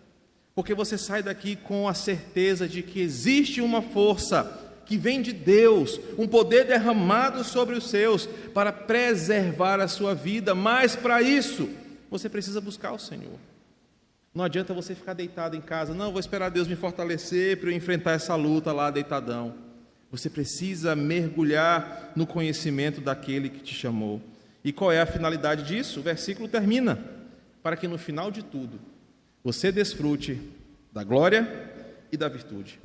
Porque 0.55 0.73
você 0.73 0.97
sai 0.97 1.21
daqui 1.21 1.57
com 1.57 1.85
a 1.89 1.93
certeza 1.93 2.65
de 2.65 2.81
que 2.81 3.01
existe 3.01 3.59
uma 3.59 3.81
força 3.81 4.49
que 4.85 4.95
vem 4.95 5.21
de 5.21 5.33
Deus, 5.33 5.99
um 6.17 6.25
poder 6.25 6.63
derramado 6.63 7.43
sobre 7.43 7.75
os 7.75 7.89
seus 7.89 8.25
para 8.53 8.71
preservar 8.71 9.81
a 9.81 9.87
sua 9.89 10.15
vida, 10.15 10.55
mas 10.55 10.95
para 10.95 11.21
isso 11.21 11.69
você 12.09 12.29
precisa 12.29 12.61
buscar 12.61 12.93
o 12.93 12.99
Senhor. 12.99 13.48
Não 14.33 14.43
adianta 14.43 14.73
você 14.73 14.93
ficar 14.93 15.13
deitado 15.13 15.55
em 15.55 15.61
casa, 15.61 15.93
não, 15.93 16.11
vou 16.11 16.19
esperar 16.19 16.49
Deus 16.49 16.67
me 16.67 16.75
fortalecer 16.75 17.57
para 17.57 17.69
eu 17.69 17.75
enfrentar 17.75 18.11
essa 18.11 18.35
luta 18.35 18.71
lá 18.71 18.91
deitadão. 18.91 19.55
Você 20.11 20.29
precisa 20.29 20.95
mergulhar 20.95 22.11
no 22.15 22.25
conhecimento 22.25 23.01
daquele 23.01 23.49
que 23.49 23.61
te 23.61 23.73
chamou. 23.73 24.21
E 24.63 24.71
qual 24.71 24.91
é 24.91 25.01
a 25.01 25.05
finalidade 25.05 25.63
disso? 25.63 25.99
O 25.99 26.03
versículo 26.03 26.47
termina: 26.47 26.99
para 27.61 27.75
que 27.75 27.87
no 27.87 27.97
final 27.97 28.31
de 28.31 28.43
tudo 28.43 28.79
você 29.43 29.71
desfrute 29.71 30.39
da 30.91 31.03
glória 31.03 31.71
e 32.11 32.17
da 32.17 32.27
virtude. 32.27 32.79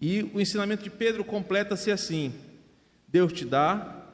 E 0.00 0.22
o 0.34 0.40
ensinamento 0.40 0.82
de 0.82 0.90
Pedro 0.90 1.24
completa-se 1.24 1.90
assim: 1.90 2.32
Deus 3.06 3.32
te 3.32 3.44
dá, 3.44 4.04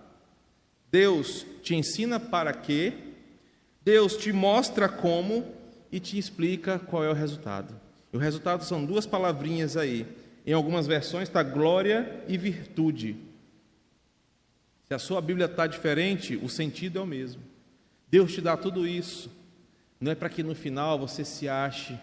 Deus 0.91 1.47
te 1.63 1.75
ensina 1.75 2.19
para 2.19 2.53
quê, 2.53 2.93
Deus 3.83 4.17
te 4.17 4.33
mostra 4.33 4.89
como, 4.89 5.47
e 5.90 6.01
te 6.01 6.18
explica 6.18 6.79
qual 6.79 7.05
é 7.05 7.11
o 7.11 7.14
resultado. 7.14 7.74
E 8.12 8.16
o 8.16 8.20
resultado 8.20 8.64
são 8.64 8.85
duas 8.85 9.07
palavrinhas 9.07 9.77
aí. 9.77 10.07
Em 10.46 10.53
algumas 10.53 10.87
versões 10.87 11.29
está 11.29 11.42
glória 11.42 12.24
e 12.27 12.38
virtude. 12.38 13.16
Se 14.87 14.94
a 14.94 14.98
sua 14.98 15.20
Bíblia 15.20 15.46
está 15.46 15.66
diferente, 15.66 16.37
o 16.37 16.48
sentido 16.48 16.98
é 16.98 17.03
o 17.03 17.07
mesmo. 17.07 17.42
Deus 18.11 18.33
te 18.33 18.40
dá 18.40 18.57
tudo 18.57 18.87
isso. 18.87 19.31
Não 20.01 20.12
é 20.12 20.14
para 20.14 20.31
que 20.31 20.42
no 20.42 20.55
final 20.55 20.98
você 20.98 21.24
se 21.24 21.48
ache 21.48 21.98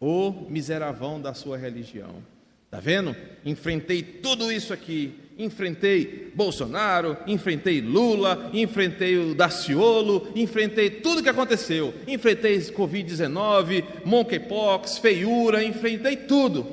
o 0.00 0.46
miseravão 0.48 1.20
da 1.20 1.34
sua 1.34 1.58
religião. 1.58 2.22
Está 2.70 2.78
vendo? 2.78 3.16
Enfrentei 3.44 4.02
tudo 4.02 4.52
isso 4.52 4.72
aqui 4.72 5.20
enfrentei 5.44 6.30
Bolsonaro, 6.34 7.16
enfrentei 7.26 7.80
Lula, 7.80 8.50
enfrentei 8.52 9.16
o 9.16 9.34
Daciolo, 9.34 10.28
enfrentei 10.34 10.90
tudo 10.90 11.22
que 11.22 11.28
aconteceu, 11.28 11.94
enfrentei 12.06 12.58
Covid-19, 12.58 13.84
monkeypox, 14.04 14.98
feiura, 14.98 15.64
enfrentei 15.64 16.16
tudo 16.16 16.66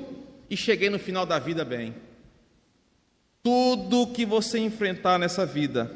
e 0.49 0.57
cheguei 0.57 0.89
no 0.89 0.99
final 0.99 1.25
da 1.25 1.39
vida 1.39 1.63
bem. 1.63 1.95
Tudo 3.41 4.07
que 4.07 4.25
você 4.25 4.60
enfrentar 4.60 5.17
nessa 5.17 5.45
vida, 5.45 5.91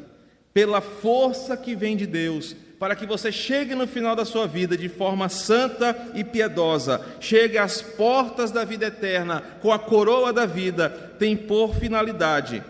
pela 0.53 0.79
força 0.79 1.57
que 1.57 1.75
vem 1.75 1.97
de 1.97 2.07
Deus, 2.07 2.55
para 2.81 2.95
que 2.95 3.05
você 3.05 3.31
chegue 3.31 3.75
no 3.75 3.85
final 3.85 4.15
da 4.15 4.25
sua 4.25 4.47
vida 4.47 4.75
de 4.75 4.89
forma 4.89 5.29
santa 5.29 6.11
e 6.15 6.23
piedosa, 6.23 7.15
chegue 7.19 7.59
às 7.59 7.79
portas 7.79 8.49
da 8.49 8.65
vida 8.65 8.87
eterna 8.87 9.39
com 9.61 9.71
a 9.71 9.77
coroa 9.77 10.33
da 10.33 10.47
vida, 10.47 10.89
tem 11.19 11.37
por 11.37 11.75
finalidade 11.75 12.63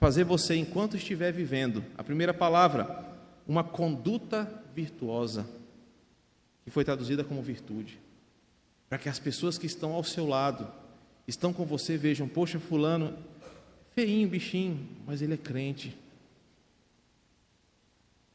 fazer 0.00 0.24
você, 0.24 0.56
enquanto 0.56 0.96
estiver 0.96 1.32
vivendo, 1.32 1.84
a 1.96 2.02
primeira 2.02 2.34
palavra, 2.34 3.04
uma 3.46 3.62
conduta 3.62 4.50
virtuosa, 4.74 5.46
que 6.64 6.70
foi 6.72 6.84
traduzida 6.84 7.22
como 7.22 7.40
virtude, 7.40 8.00
para 8.88 8.98
que 8.98 9.08
as 9.08 9.20
pessoas 9.20 9.56
que 9.56 9.66
estão 9.66 9.92
ao 9.92 10.02
seu 10.02 10.26
lado, 10.26 10.66
estão 11.28 11.52
com 11.52 11.64
você, 11.64 11.96
vejam, 11.96 12.26
poxa, 12.26 12.58
fulano, 12.58 13.14
feinho, 13.94 14.28
bichinho, 14.28 14.80
mas 15.06 15.22
ele 15.22 15.34
é 15.34 15.36
crente. 15.36 15.96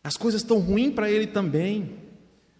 As 0.04 0.16
coisas 0.18 0.42
estão 0.42 0.60
ruins 0.60 0.94
para 0.94 1.10
ele 1.10 1.28
também. 1.28 1.98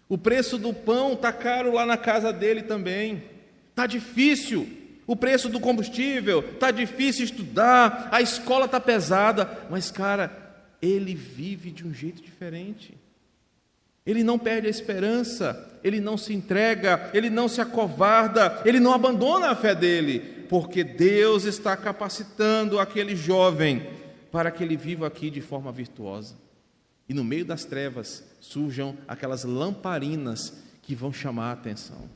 O 0.08 0.18
preço 0.18 0.58
do 0.58 0.74
pão 0.74 1.14
está 1.14 1.32
caro 1.32 1.72
lá 1.72 1.86
na 1.86 1.96
casa 1.96 2.32
dele 2.32 2.62
também. 2.62 3.22
Está 3.70 3.86
difícil 3.86 4.68
o 5.10 5.16
preço 5.16 5.48
do 5.48 5.58
combustível, 5.58 6.38
está 6.38 6.70
difícil 6.70 7.24
estudar, 7.24 8.08
a 8.12 8.22
escola 8.22 8.66
está 8.66 8.78
pesada, 8.78 9.58
mas, 9.68 9.90
cara, 9.90 10.30
ele 10.80 11.16
vive 11.16 11.72
de 11.72 11.84
um 11.84 11.92
jeito 11.92 12.22
diferente. 12.22 12.96
Ele 14.06 14.22
não 14.22 14.38
perde 14.38 14.68
a 14.68 14.70
esperança, 14.70 15.68
ele 15.82 16.00
não 16.00 16.16
se 16.16 16.32
entrega, 16.32 17.10
ele 17.12 17.28
não 17.28 17.48
se 17.48 17.60
acovarda, 17.60 18.62
ele 18.64 18.78
não 18.78 18.94
abandona 18.94 19.50
a 19.50 19.56
fé 19.56 19.74
dele, 19.74 20.20
porque 20.48 20.84
Deus 20.84 21.42
está 21.44 21.76
capacitando 21.76 22.78
aquele 22.78 23.16
jovem 23.16 23.84
para 24.30 24.52
que 24.52 24.62
ele 24.62 24.76
viva 24.76 25.08
aqui 25.08 25.28
de 25.28 25.40
forma 25.40 25.72
virtuosa. 25.72 26.36
E 27.10 27.12
no 27.12 27.24
meio 27.24 27.44
das 27.44 27.64
trevas 27.64 28.22
surjam 28.38 28.96
aquelas 29.08 29.42
lamparinas 29.42 30.62
que 30.80 30.94
vão 30.94 31.12
chamar 31.12 31.50
a 31.50 31.54
atenção. 31.54 32.08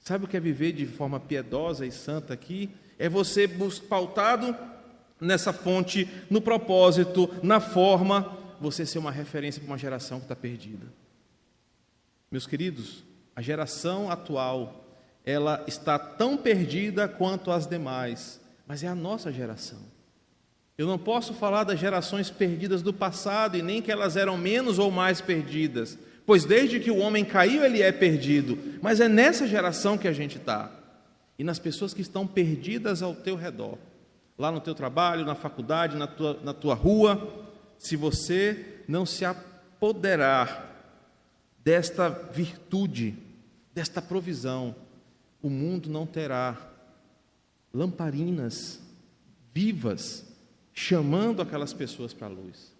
Sabe 0.00 0.24
o 0.24 0.28
que 0.28 0.38
é 0.38 0.40
viver 0.40 0.72
de 0.72 0.86
forma 0.86 1.20
piedosa 1.20 1.84
e 1.84 1.92
santa 1.92 2.32
aqui? 2.32 2.70
É 2.98 3.10
você 3.10 3.46
pautado 3.90 4.56
nessa 5.20 5.52
fonte, 5.52 6.08
no 6.30 6.40
propósito, 6.40 7.28
na 7.42 7.60
forma, 7.60 8.38
você 8.58 8.86
ser 8.86 8.98
uma 9.00 9.10
referência 9.10 9.60
para 9.60 9.70
uma 9.70 9.76
geração 9.76 10.18
que 10.18 10.24
está 10.24 10.34
perdida. 10.34 10.86
Meus 12.30 12.46
queridos, 12.46 13.04
a 13.34 13.42
geração 13.42 14.10
atual, 14.10 14.96
ela 15.26 15.62
está 15.66 15.98
tão 15.98 16.38
perdida 16.38 17.06
quanto 17.06 17.50
as 17.50 17.66
demais, 17.66 18.40
mas 18.66 18.82
é 18.82 18.88
a 18.88 18.94
nossa 18.94 19.30
geração. 19.30 19.94
Eu 20.78 20.86
não 20.86 20.98
posso 20.98 21.32
falar 21.32 21.64
das 21.64 21.78
gerações 21.78 22.30
perdidas 22.30 22.82
do 22.82 22.92
passado 22.92 23.56
e 23.56 23.62
nem 23.62 23.80
que 23.80 23.90
elas 23.90 24.16
eram 24.16 24.36
menos 24.36 24.78
ou 24.78 24.90
mais 24.90 25.20
perdidas, 25.20 25.98
pois 26.26 26.44
desde 26.44 26.80
que 26.80 26.90
o 26.90 26.98
homem 26.98 27.24
caiu 27.24 27.64
ele 27.64 27.80
é 27.80 27.90
perdido, 27.92 28.58
mas 28.82 29.00
é 29.00 29.08
nessa 29.08 29.46
geração 29.46 29.96
que 29.96 30.08
a 30.08 30.12
gente 30.12 30.36
está 30.36 30.70
e 31.38 31.44
nas 31.44 31.58
pessoas 31.58 31.94
que 31.94 32.02
estão 32.02 32.26
perdidas 32.26 33.02
ao 33.02 33.14
teu 33.14 33.36
redor 33.36 33.78
lá 34.38 34.52
no 34.52 34.60
teu 34.60 34.74
trabalho, 34.74 35.24
na 35.24 35.34
faculdade, 35.34 35.96
na 35.96 36.06
tua, 36.06 36.38
na 36.42 36.52
tua 36.52 36.74
rua, 36.74 37.46
se 37.78 37.96
você 37.96 38.82
não 38.86 39.06
se 39.06 39.24
apoderar 39.24 40.74
desta 41.64 42.08
virtude, 42.08 43.16
desta 43.74 44.00
provisão, 44.02 44.74
o 45.42 45.48
mundo 45.48 45.88
não 45.88 46.06
terá 46.06 46.56
lamparinas 47.72 48.80
vivas 49.52 50.24
chamando 50.76 51.40
aquelas 51.40 51.72
pessoas 51.72 52.12
para 52.12 52.26
a 52.26 52.30
luz. 52.30 52.70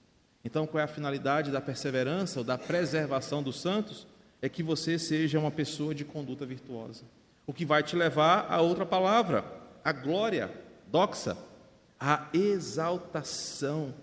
Então, 0.44 0.66
qual 0.66 0.82
é 0.82 0.85
a 0.85 0.87
finalidade 0.88 1.50
da 1.50 1.62
perseverança 1.62 2.40
ou 2.40 2.44
da 2.44 2.59
preservação 2.59 3.42
dos 3.42 3.59
santos? 3.59 4.06
É 4.42 4.50
que 4.50 4.62
você 4.62 4.98
seja 4.98 5.38
uma 5.38 5.50
pessoa 5.50 5.94
de 5.94 6.04
conduta 6.04 6.44
virtuosa. 6.44 7.04
O 7.46 7.54
que 7.54 7.64
vai 7.64 7.82
te 7.82 7.96
levar 7.96 8.46
a 8.50 8.61
outra 8.61 8.85
palavra, 8.85 9.44
a 9.82 9.92
glória, 9.92 10.52
doxa, 10.87 11.38
a 11.98 12.28
exaltação, 12.35 13.94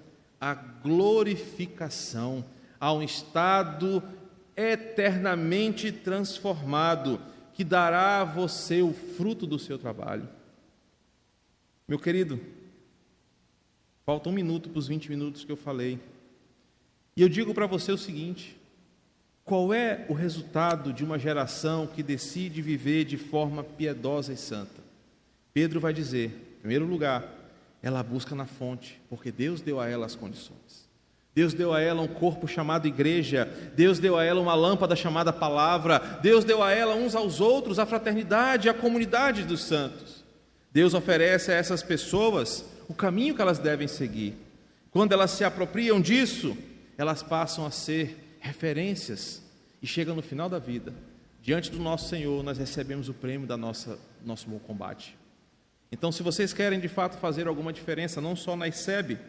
a 0.42 0.56
glorificação, 0.56 2.44
a 2.80 2.92
um 2.92 3.04
estado 3.04 4.02
eternamente 4.58 5.92
transformado, 5.92 7.22
que 7.54 7.64
dará 7.64 8.22
a 8.22 8.26
você 8.26 8.82
o 8.82 8.92
fruto 8.92 9.46
do 9.46 9.60
seu 9.60 9.78
trabalho. 9.78 10.28
Meu 11.88 12.00
querido, 12.00 12.40
falta 14.06 14.30
um 14.30 14.34
minuto 14.34 14.70
para 14.70 14.80
os 14.80 14.88
20 14.88 15.10
minutos 15.10 15.44
que 15.44 15.52
eu 15.52 15.58
falei. 15.58 16.00
E 17.16 17.22
eu 17.22 17.30
digo 17.30 17.54
para 17.54 17.68
você 17.68 17.92
o 17.92 17.98
seguinte: 17.98 18.58
qual 19.46 19.74
é 19.74 20.06
o 20.10 20.14
resultado 20.14 20.94
de 20.94 21.04
uma 21.04 21.20
geração 21.20 21.88
que 21.88 22.02
decide 22.02 22.62
viver 22.62 23.06
de 23.06 23.18
forma 23.18 23.64
piedosa 23.64 24.34
e 24.34 24.38
santa? 24.38 24.82
Pedro 25.54 25.80
vai 25.80 25.94
dizer, 25.94 26.56
em 26.58 26.60
primeiro 26.62 26.86
lugar, 26.86 27.24
ela 27.82 28.02
busca 28.02 28.34
na 28.34 28.46
fonte, 28.46 29.00
porque 29.10 29.32
Deus 29.32 29.62
deu 29.62 29.80
a 29.80 29.88
ela 29.88 30.06
as 30.06 30.16
condições. 30.16 30.84
Deus 31.36 31.54
deu 31.54 31.74
a 31.74 31.82
ela 31.82 32.02
um 32.02 32.08
corpo 32.08 32.48
chamado 32.48 32.88
igreja, 32.88 33.46
Deus 33.76 34.00
deu 34.00 34.18
a 34.18 34.24
ela 34.24 34.40
uma 34.40 34.54
lâmpada 34.54 34.96
chamada 34.96 35.34
palavra, 35.34 36.00
Deus 36.22 36.46
deu 36.46 36.62
a 36.62 36.72
ela 36.72 36.96
uns 36.96 37.16
aos 37.16 37.42
outros 37.42 37.80
a 37.80 37.86
fraternidade, 37.86 38.70
a 38.70 38.74
comunidade 38.74 39.44
dos 39.44 39.64
santos. 39.64 40.24
Deus 40.72 40.94
oferece 40.94 41.52
a 41.52 41.56
essas 41.56 41.84
pessoas 41.84 42.66
o 42.88 42.94
caminho 42.94 43.36
que 43.36 43.42
elas 43.42 43.60
devem 43.60 43.88
seguir. 43.88 44.36
Quando 44.92 45.12
elas 45.12 45.32
se 45.32 45.44
apropriam 45.44 46.00
disso, 46.00 46.58
elas 46.98 47.24
passam 47.24 47.66
a 47.66 47.72
ser 47.72 48.38
referências 48.40 49.42
e 49.82 49.88
chegam 49.88 50.16
no 50.16 50.22
final 50.22 50.50
da 50.50 50.60
vida, 50.60 50.94
diante 51.42 51.72
do 51.72 51.80
nosso 51.80 52.10
Senhor, 52.10 52.44
nós 52.44 52.58
recebemos 52.58 53.10
o 53.10 53.14
prêmio 53.14 53.48
da 53.48 53.58
nossa 53.58 54.00
nosso 54.26 54.50
bom 54.50 54.60
combate. 54.60 55.18
Então, 55.92 56.12
se 56.12 56.24
vocês 56.24 56.54
querem 56.54 56.80
de 56.80 56.88
fato 56.88 57.18
fazer 57.18 57.48
alguma 57.48 57.74
diferença, 57.74 58.22
não 58.22 58.36
só 58.36 58.56
na 58.56 58.68
ICEB, 58.68 59.20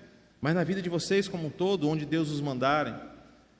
mas 0.41 0.55
na 0.55 0.65
vida 0.65 0.81
de 0.81 0.89
vocês 0.89 1.29
como 1.29 1.49
um 1.49 1.51
todo, 1.51 1.89
onde 1.89 2.07
Deus 2.07 2.31
os 2.31 2.41
mandarem, 2.41 2.95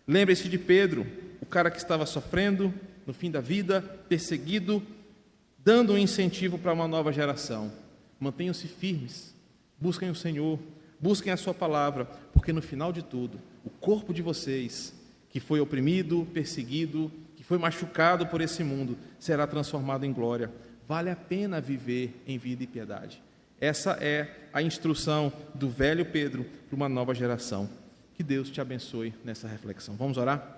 lembre-se 0.07 0.49
de 0.49 0.57
Pedro, 0.57 1.07
o 1.41 1.47
cara 1.47 1.71
que 1.71 1.79
estava 1.79 2.07
sofrendo 2.07 2.73
no 3.07 3.13
fim 3.13 3.31
da 3.31 3.41
vida, 3.41 3.83
perseguido, 4.09 4.83
dando 5.59 5.95
um 5.95 5.99
incentivo 5.99 6.59
para 6.59 6.73
uma 6.73 6.89
nova 6.89 7.13
geração. 7.13 7.71
Mantenham-se 8.19 8.69
firmes, 8.69 9.34
busquem 9.85 10.11
o 10.11 10.15
Senhor, 10.15 10.59
busquem 10.99 11.33
a 11.33 11.37
Sua 11.37 11.55
palavra, 11.55 12.07
porque 12.33 12.53
no 12.53 12.61
final 12.61 12.93
de 12.93 13.03
tudo, 13.03 13.39
o 13.65 13.71
corpo 13.71 14.13
de 14.13 14.23
vocês, 14.23 14.95
que 15.29 15.39
foi 15.39 15.61
oprimido, 15.61 16.27
perseguido, 16.33 17.13
que 17.37 17.45
foi 17.45 17.59
machucado 17.59 18.27
por 18.27 18.41
esse 18.41 18.65
mundo, 18.65 18.97
será 19.19 19.47
transformado 19.47 20.05
em 20.05 20.13
glória 20.13 20.51
vale 20.87 21.11
a 21.11 21.17
pena 21.17 21.61
viver 21.61 22.23
em 22.27 22.39
vida 22.39 22.63
e 22.63 22.67
piedade. 22.67 23.23
Essa 23.61 23.93
é 24.01 24.49
a 24.53 24.61
instrução 24.63 25.33
do 25.55 25.69
velho 25.69 26.05
Pedro 26.05 26.45
para 26.69 26.77
uma 26.77 26.89
nova 26.89 27.15
geração. 27.15 27.69
Que 28.15 28.23
Deus 28.23 28.51
te 28.51 28.61
abençoe 28.61 29.15
nessa 29.25 29.49
reflexão. 29.49 29.97
Vamos 29.97 30.19
orar? 30.19 30.54